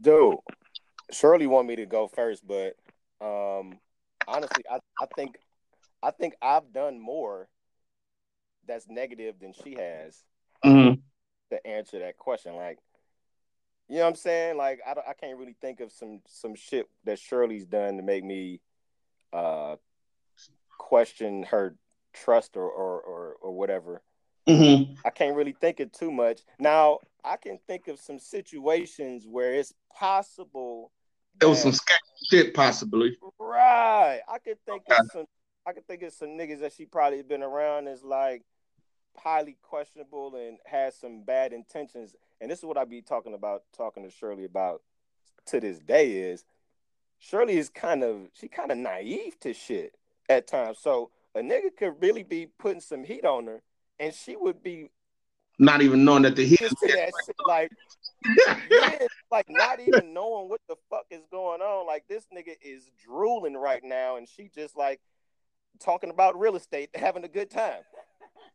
[0.01, 0.35] Dude,
[1.13, 2.75] Shirli want me to go first, but
[3.21, 3.79] um
[4.27, 5.37] honestly, I, I think
[6.03, 7.47] I think I've done more
[8.67, 10.21] that's negative than she has
[10.65, 10.99] mm-hmm.
[11.55, 12.57] to answer that question.
[12.57, 12.79] Like,
[13.87, 14.57] you know what I'm saying?
[14.57, 18.25] Like, I, I can't really think of some some shit that Shirli's done to make
[18.25, 18.59] me
[19.33, 19.75] uh
[20.77, 21.75] question her
[22.13, 24.01] trust or or or, or whatever.
[24.47, 24.93] Mm-hmm.
[25.05, 26.41] I can't really think of too much.
[26.57, 30.91] Now, I can think of some situations where it's possible.
[31.39, 31.99] There was some sketchy
[32.29, 33.17] shit, possibly.
[33.37, 34.21] Right.
[34.27, 34.99] I could think okay.
[34.99, 35.25] of some.
[35.65, 38.43] I could think of some niggas that she probably been around is like
[39.17, 42.15] highly questionable and has some bad intentions.
[42.39, 44.81] And this is what I be talking about, talking to Shirli about
[45.47, 46.45] to this day is
[47.21, 49.95] Shirli is kind of she kind of naive to shit
[50.29, 50.77] at times.
[50.79, 53.61] So a nigga could really be putting some heat on her,
[53.99, 54.89] and she would be
[55.59, 57.71] not even knowing that the heat is that shit, like
[58.71, 58.99] yeah,
[59.31, 61.87] like not even knowing what the fuck is going on.
[61.87, 64.99] Like this nigga is drooling right now, and she just like
[65.79, 67.81] talking about real estate, having a good time.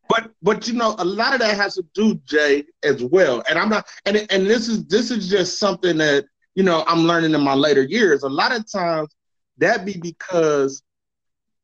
[0.09, 3.43] But but you know, a lot of that has to do, Jay, as well.
[3.49, 7.01] And I'm not and and this is this is just something that, you know, I'm
[7.01, 8.23] learning in my later years.
[8.23, 9.15] A lot of times
[9.59, 10.83] that be because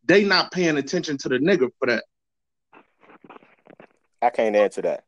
[0.04, 2.04] they not paying attention to the nigga for that.
[4.22, 5.04] I can't answer that.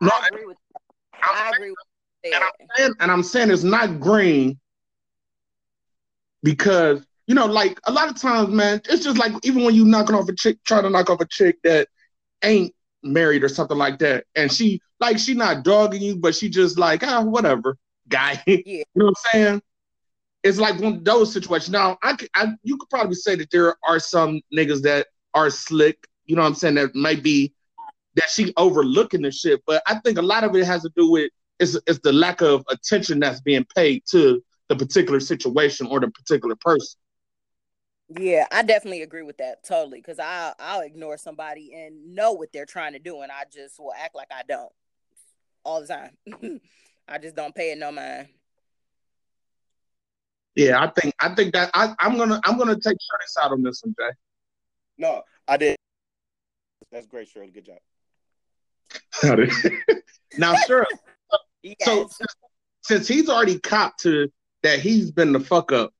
[0.00, 0.56] No, I agree with
[1.22, 1.78] I agree with
[2.24, 4.58] and I'm, saying, and I'm saying it's not green
[6.42, 9.84] because you know, like a lot of times, man, it's just like even when you
[9.84, 11.88] knocking off a chick, trying to knock off a chick that
[12.42, 16.48] ain't married or something like that, and she like she not dogging you, but she
[16.48, 17.76] just like ah whatever
[18.08, 18.42] guy.
[18.46, 18.62] Yeah.
[18.64, 19.62] you know what I'm saying?
[20.42, 21.70] It's like one of those situations.
[21.70, 26.06] Now, I, I you could probably say that there are some niggas that are slick.
[26.26, 26.76] You know what I'm saying?
[26.76, 27.52] That might be
[28.14, 31.10] that she overlooking the shit, but I think a lot of it has to do
[31.10, 36.00] with is is the lack of attention that's being paid to the particular situation or
[36.00, 36.98] the particular person.
[38.16, 42.52] Yeah, I definitely agree with that totally because I I'll ignore somebody and know what
[42.52, 44.72] they're trying to do, and I just will act like I don't
[45.64, 46.16] all the time.
[47.08, 48.28] I just don't pay it no mind.
[50.54, 53.62] Yeah, I think I think that I, I'm gonna I'm gonna take Shirli's out on
[53.62, 54.10] this one, Jay.
[54.98, 55.76] No, I did.
[56.90, 57.54] That's great, Shirli.
[57.54, 57.78] Good job.
[60.38, 60.84] now, Shirli.
[61.62, 61.76] yes.
[61.82, 62.34] So since,
[62.82, 64.28] since he's already copped to
[64.62, 65.92] that, he's been the fuck up.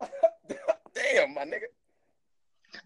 [0.00, 1.66] Damn, my nigga.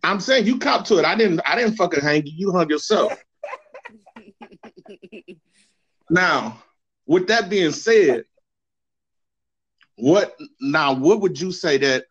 [0.04, 1.04] I'm saying you cop to it.
[1.04, 1.40] I didn't.
[1.46, 2.32] I didn't fucking hang you.
[2.36, 3.16] You hung yourself.
[6.10, 6.62] now,
[7.10, 8.22] with that being said,
[9.96, 10.94] what now?
[10.94, 12.04] What would you say that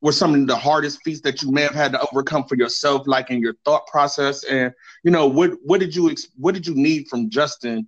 [0.00, 3.06] were some of the hardest feats that you may have had to overcome for yourself,
[3.06, 4.42] like in your thought process?
[4.42, 4.74] And
[5.04, 7.86] you know, what what did you what did you need from Justin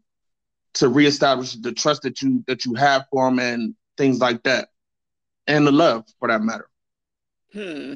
[0.74, 4.68] to reestablish the trust that you that you have for him and things like that,
[5.48, 6.68] and the love for that matter?
[7.52, 7.94] Hmm.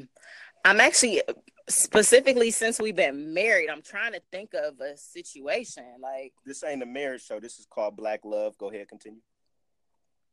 [0.65, 1.23] I'm actually
[1.71, 6.83] specifically since we've been married, I'm trying to think of a situation like this ain't
[6.83, 7.41] a marriage show.
[7.41, 8.59] This is called Black Love.
[8.59, 9.21] Go ahead, continue.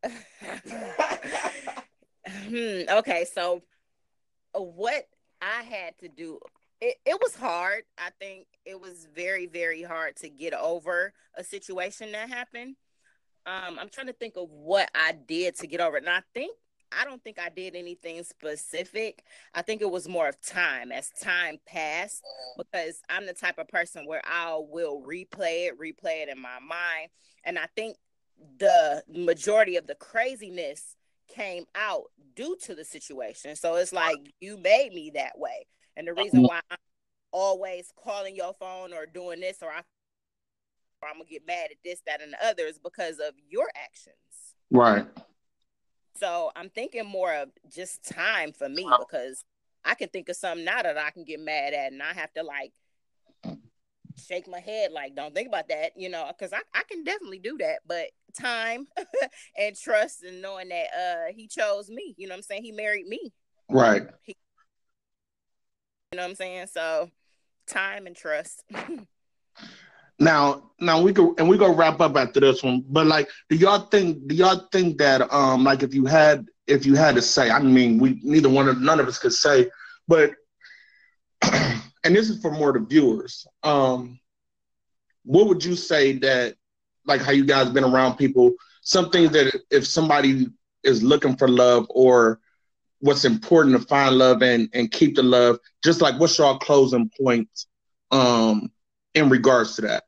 [2.28, 3.64] hmm, okay, so
[4.56, 5.08] uh, what
[5.42, 6.40] I had to do
[6.80, 7.84] it, it was hard.
[7.98, 12.76] I think it was very, very hard to get over a situation that happened.
[13.46, 16.04] Um, I'm trying to think of what I did to get over it.
[16.04, 16.56] And I think
[16.92, 19.24] I don't think I did anything specific.
[19.54, 22.24] I think it was more of time as time passed
[22.58, 26.60] because I'm the type of person where I will replay it, replay it in my
[26.60, 27.10] mind.
[27.44, 27.98] And I think
[28.60, 30.96] the majority of the craziness
[31.28, 33.56] came out due to the situation.
[33.56, 35.68] So it's like you made me that way.
[35.96, 36.78] And the reason why I'm
[37.32, 39.82] always calling your phone or doing this or I
[41.02, 43.68] or I'm gonna get mad at this, that, and the other is because of your
[43.76, 44.16] actions.
[44.72, 45.06] Right.
[46.20, 49.44] So I'm thinking more of just time for me because
[49.86, 52.34] I can think of something now that I can get mad at and I have
[52.34, 52.74] to like
[54.18, 57.40] shake my head like don't think about that, you know, because I, I can definitely
[57.40, 57.80] do that.
[57.88, 58.08] But
[58.40, 58.88] time
[59.58, 62.64] and trust and knowing that uh he chose me, you know what I'm saying?
[62.64, 63.32] He married me.
[63.70, 64.08] Right.
[64.24, 64.36] He,
[66.12, 66.68] you know what I'm saying?
[66.68, 67.10] So
[67.68, 68.64] time and trust.
[70.20, 72.84] Now, now we go and we go wrap up after this one.
[72.88, 74.28] But like, do y'all think?
[74.28, 77.60] Do y'all think that um, like if you had if you had to say, I
[77.60, 79.70] mean, we neither one of none of us could say,
[80.08, 80.32] but
[81.54, 83.46] and this is for more the viewers.
[83.64, 84.20] Um,
[85.24, 86.56] what would you say that
[87.06, 88.54] like how you guys been around people?
[88.82, 90.48] Something that if somebody
[90.84, 92.40] is looking for love or
[93.00, 95.60] what's important to find love and and keep the love.
[95.84, 97.68] Just like what's your closing points
[98.12, 98.72] um
[99.14, 100.04] in regards to that?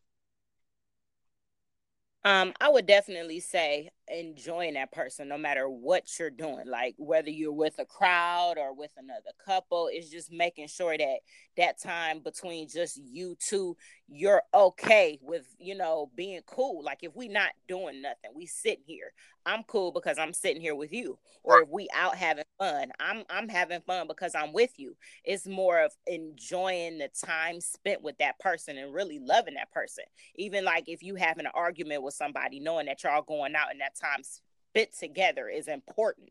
[2.29, 6.67] Um, I would definitely say enjoying that person no matter what you're doing.
[6.67, 11.17] Like whether you're with a crowd or with another couple, it's just making sure that
[11.57, 13.75] that time between just you two,
[14.07, 16.83] you're okay with, you know, being cool.
[16.83, 19.13] Like if we not doing nothing, we sitting here.
[19.45, 21.17] I'm cool because I'm sitting here with you.
[21.43, 24.95] Or if we out having fun, I'm I'm having fun because I'm with you.
[25.23, 30.03] It's more of enjoying the time spent with that person and really loving that person.
[30.35, 33.81] Even like if you having an argument with somebody, knowing that y'all going out and
[33.81, 36.29] that time spent together is important.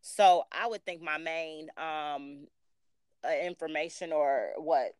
[0.00, 2.46] So I would think my main um
[3.24, 4.92] uh, information or what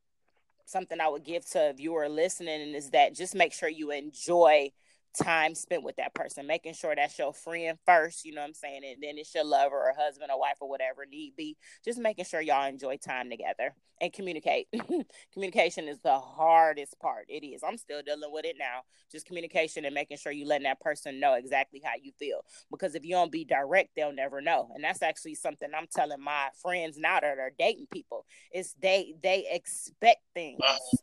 [0.67, 4.73] something I would give to a viewer listening is that just make sure you enjoy
[5.15, 8.55] time spent with that person, making sure that's your friend first, you know what I'm
[8.55, 8.83] saying?
[8.85, 11.57] And then it's your lover or husband or wife or whatever need be.
[11.85, 14.69] Just making sure y'all enjoy time together and communicate.
[15.33, 17.27] communication is the hardest part.
[17.29, 17.63] It is.
[17.63, 18.83] I'm still dealing with it now.
[19.11, 22.45] Just communication and making sure you letting that person know exactly how you feel.
[22.71, 24.71] Because if you don't be direct, they'll never know.
[24.75, 28.25] And that's actually something I'm telling my friends now that are dating people.
[28.53, 30.61] It's they they expect things.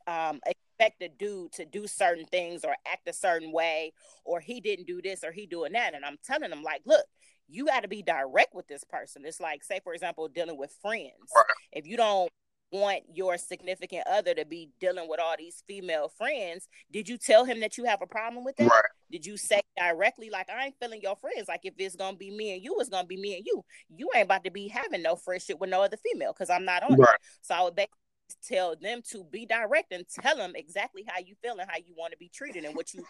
[0.08, 0.40] Um
[0.78, 4.88] expect a dude to do certain things or act a certain way or he didn't
[4.88, 5.94] do this or he doing that.
[5.94, 7.06] And i'm telling them like look
[7.48, 9.22] you got to be direct with this person.
[9.24, 11.32] It's like say for example dealing with friends.
[11.72, 12.32] If you don't
[12.72, 17.46] want your significant other to be dealing with all these female friends did you tell
[17.46, 18.66] him that you have a problem with that?
[18.66, 18.82] Right.
[19.12, 22.32] did you say directly like i ain't feeling your friends like if it's gonna be
[22.32, 23.64] me and you it's gonna be me and you.
[23.96, 26.84] You ain't about to be having no friendship with no other female because i'm not
[26.84, 27.14] on right.
[27.14, 28.00] it so i would basically
[28.48, 31.94] tell them to be direct and tell them exactly how you feel and how you
[31.98, 33.04] want to be treated and what you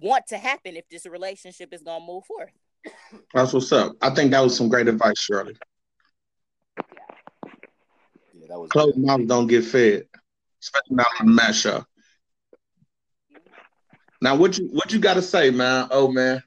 [0.00, 2.50] want to happen if this relationship is going to move forward.
[3.34, 3.96] That's what's up.
[4.00, 5.56] I think that was some great advice, Shirli.
[6.76, 6.84] Yeah,
[8.34, 10.04] yeah that was closed mouths don't get fed,
[10.62, 11.84] especially not on the match show.
[14.20, 15.88] Now, what you what you got to say, man?
[15.90, 16.42] Oh man.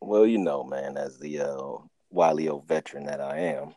[0.00, 1.78] well, you know, man, as the uh,
[2.10, 3.74] wily old veteran that I am,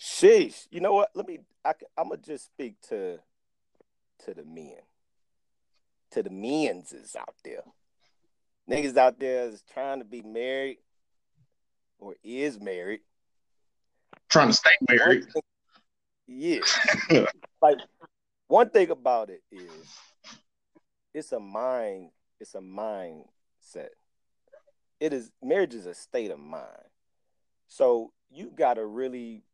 [0.00, 0.66] Sheesh.
[0.70, 1.10] You know what?
[1.14, 1.40] Let me.
[1.64, 3.18] I, I'm gonna just speak to
[4.24, 4.78] to the men,
[6.12, 7.62] to the men's is out there.
[8.70, 10.78] Niggas out there is trying to be married
[11.98, 13.00] or is married.
[14.28, 15.24] Trying to stay married.
[15.32, 15.42] Thing,
[16.28, 16.60] yeah.
[17.62, 17.78] like
[18.48, 19.98] one thing about it is
[21.12, 23.88] it's a mind, it's a mindset.
[24.98, 26.66] It is marriage is a state of mind.
[27.68, 29.44] So you gotta really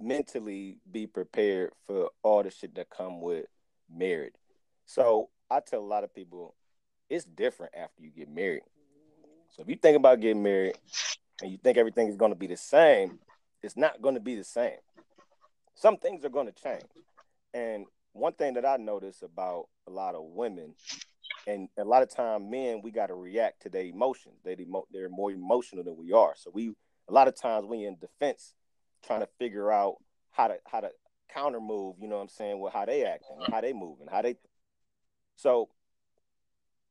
[0.00, 3.46] mentally be prepared for all the shit that come with
[3.90, 4.34] marriage.
[4.86, 6.54] So I tell a lot of people
[7.10, 8.62] it's different after you get married.
[9.50, 10.74] So if you think about getting married
[11.42, 13.18] and you think everything is going to be the same,
[13.62, 14.78] it's not going to be the same.
[15.74, 16.84] Some things are going to change.
[17.54, 20.74] And one thing that I notice about a lot of women,
[21.46, 24.34] and a lot of time men, we got to react to their emotions.
[24.44, 24.56] They
[24.92, 26.34] they're more emotional than we are.
[26.36, 26.74] So we
[27.08, 28.54] a lot of times we in defense
[29.06, 29.96] trying to figure out
[30.32, 30.90] how to how to
[31.32, 34.22] counter move, you know what I'm saying, with how they acting, how they moving, how
[34.22, 34.36] they
[35.36, 35.68] so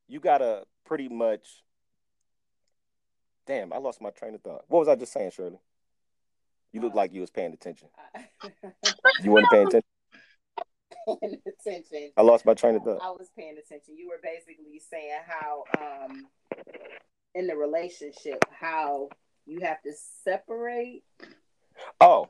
[0.07, 1.63] you gotta pretty much
[3.45, 4.65] damn, I lost my train of thought.
[4.67, 5.59] What was I just saying, Shirli?
[6.73, 7.87] You look like you was paying attention.
[9.23, 9.89] you weren't paying attention.
[11.07, 12.11] Paying attention.
[12.17, 12.99] I lost my train of thought.
[13.01, 13.95] I was paying attention.
[13.97, 16.27] You were basically saying how um
[17.33, 19.09] in the relationship how
[19.45, 19.91] you have to
[20.23, 21.03] separate
[21.99, 22.29] Oh.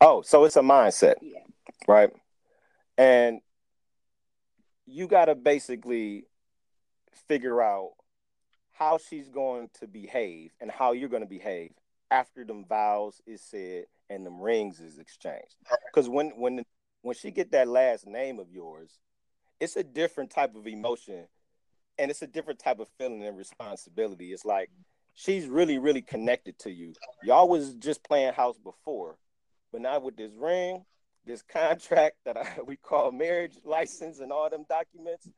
[0.00, 1.14] Oh, so it's a mindset.
[1.22, 1.40] Yeah.
[1.86, 2.10] Right?
[2.96, 3.40] And
[4.86, 6.26] you got to basically
[7.28, 7.92] figure out
[8.72, 11.70] how she's going to behave and how you're going to behave
[12.10, 15.56] after them vows is said and them rings is exchanged.
[15.86, 16.64] Because when when
[17.02, 18.98] when she get that last name of yours,
[19.60, 21.26] it's a different type of emotion,
[21.98, 24.32] and it's a different type of feeling and responsibility.
[24.32, 24.70] It's like
[25.14, 26.92] she's really, really connected to you.
[27.22, 29.16] Y'all was just playing house before,
[29.72, 30.84] but now with this ring,
[31.24, 35.28] this contract that I, we call marriage license and all them documents,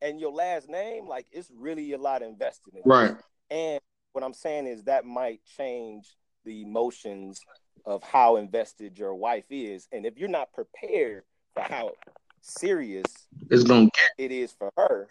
[0.00, 2.82] and your last name, like it's really a lot invested in.
[2.84, 3.14] Right.
[3.50, 3.80] And
[4.12, 6.06] what I'm saying is that might change
[6.44, 7.40] the emotions
[7.84, 11.24] of how invested your wife is, and if you're not prepared
[11.54, 11.92] for how
[12.40, 13.04] serious
[13.50, 15.08] it's gonna get it is for her,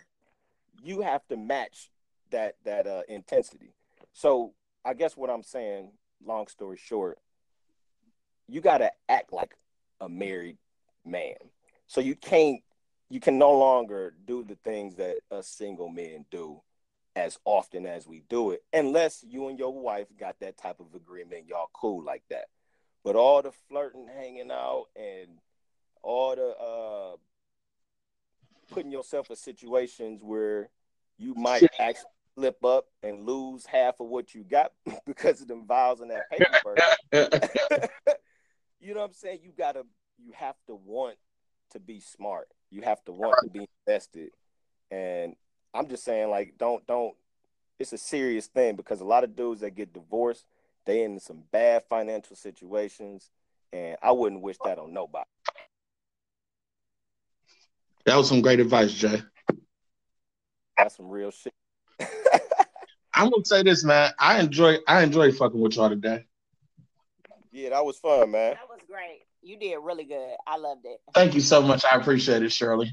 [0.83, 1.89] you have to match
[2.31, 3.73] that that uh, intensity.
[4.13, 4.53] So
[4.83, 5.91] I guess what I'm saying,
[6.25, 7.19] long story short,
[8.47, 9.55] you got to act like
[9.99, 10.57] a married
[11.05, 11.35] man.
[11.87, 12.61] So you can't,
[13.09, 16.61] you can no longer do the things that us single men do
[17.15, 20.95] as often as we do it, unless you and your wife got that type of
[20.95, 22.45] agreement, y'all cool like that.
[23.03, 25.39] But all the flirting, hanging out, and
[26.01, 27.17] all the uh,
[28.73, 30.69] putting yourself in situations where
[31.17, 32.05] you might actually
[32.35, 34.71] slip up and lose half of what you got
[35.05, 36.75] because of them vows and that paper.
[38.79, 39.39] you know what I'm saying?
[39.43, 39.83] You gotta,
[40.17, 41.17] you have to want
[41.71, 42.47] to be smart.
[42.69, 44.31] You have to want to be invested.
[44.89, 45.35] And
[45.73, 47.15] I'm just saying, like, don't don't.
[47.79, 50.45] It's a serious thing because a lot of dudes that get divorced,
[50.85, 53.31] they in some bad financial situations,
[53.73, 55.25] and I wouldn't wish that on nobody.
[58.05, 59.21] That was some great advice, Jay.
[60.77, 61.53] That's some real shit.
[63.13, 64.11] I'm gonna say this, man.
[64.19, 66.25] I enjoy I enjoy fucking with y'all today.
[67.51, 68.53] Yeah, that was fun, man.
[68.53, 69.23] That was great.
[69.41, 70.35] You did really good.
[70.47, 70.99] I loved it.
[71.13, 71.83] Thank you so much.
[71.83, 72.91] I appreciate it, Shirli.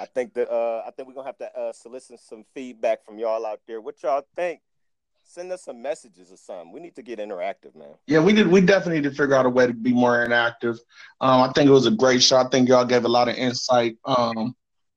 [0.00, 3.18] I think that uh, I think we're gonna have to uh, solicit some feedback from
[3.18, 3.80] y'all out there.
[3.80, 4.60] What y'all think?
[5.28, 6.72] Send us some messages or something.
[6.72, 7.94] We need to get interactive, man.
[8.06, 8.46] Yeah, we did.
[8.46, 10.78] We definitely need to figure out a way to be more interactive.
[11.20, 12.36] Um, I think it was a great show.
[12.36, 14.54] I think y'all gave a lot of insight um,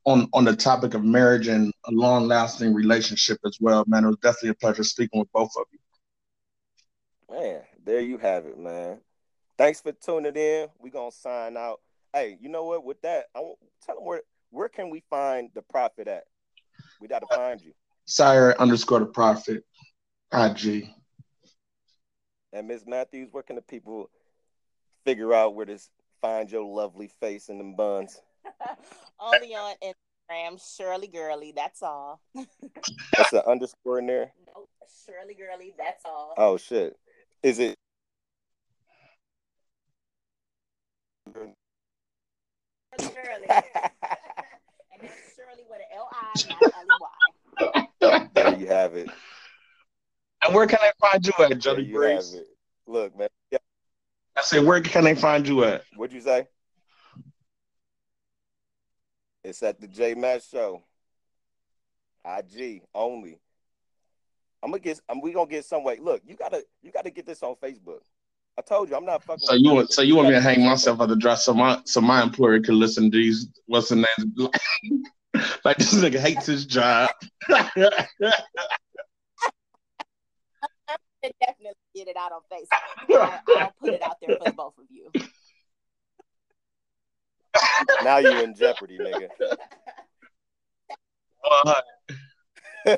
[0.10, 3.84] on on the topic of marriage and a long lasting relationship as well.
[3.88, 5.80] Man, it was definitely a pleasure speaking with both of you.
[7.32, 9.00] Man, there you have it, man.
[9.58, 10.68] Thanks for tuning in.
[10.80, 11.80] We're gonna sign out.
[12.12, 12.84] Hey, you know what?
[12.84, 13.40] With that, I
[13.86, 16.24] tell them where where can we find the prophet at?
[17.00, 17.74] We gotta uh, find you.
[18.06, 19.64] Sire underscore the prophet.
[20.34, 20.90] IG.
[22.52, 22.84] And Ms.
[22.88, 24.10] Matthews, where can the people
[25.06, 25.78] figure out where to
[26.22, 28.20] find your lovely face in them buns?
[29.20, 31.54] Only on Instagram, Shirli Girly.
[31.56, 32.22] That's all.
[33.16, 34.32] That's an underscore in there.
[34.56, 35.74] Nope, Shirli Girly.
[35.78, 36.34] That's all.
[36.38, 36.98] Oh shit!
[37.44, 37.76] Is it?
[41.30, 41.54] Shirli
[43.00, 43.48] Girly.
[43.50, 48.28] and that's Shirli with an L I, not L E Y.
[48.34, 49.10] There you have it.
[50.44, 52.34] And where can I find you at, Jody you have Breeze?
[52.34, 52.48] it.
[52.88, 53.28] Look, man.
[53.52, 53.58] Yeah.
[54.36, 55.84] I said, where can they find you at?
[55.96, 56.48] What'd you say?
[59.50, 60.84] It's at the J Matt Show.
[62.24, 63.40] IG only.
[64.62, 65.02] I'm gonna get.
[65.10, 65.98] I'm, we gonna get some way.
[66.00, 66.64] Look, you gotta.
[66.84, 68.02] You gotta get this on Facebook.
[68.58, 69.46] I told you, I'm not fucking.
[69.46, 71.46] So you want so you want me to hang get on myself at the dress
[71.46, 74.06] so my so my employer can listen to these what's the name
[75.66, 77.10] like this nigga hates his job.
[81.22, 83.18] Could Definitely get it out on Facebook.
[83.18, 85.12] I, I'll put it out there for the both of you.
[87.62, 88.04] Facebook.
[88.04, 89.28] Now you in jeopardy, nigga.
[91.44, 91.66] Well, I'm
[92.86, 92.98] gonna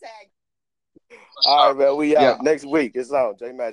[0.00, 0.28] tag
[1.46, 1.96] All right, man.
[1.96, 2.36] We out Yeah.
[2.42, 2.92] next week.
[2.94, 3.70] It's on J Matt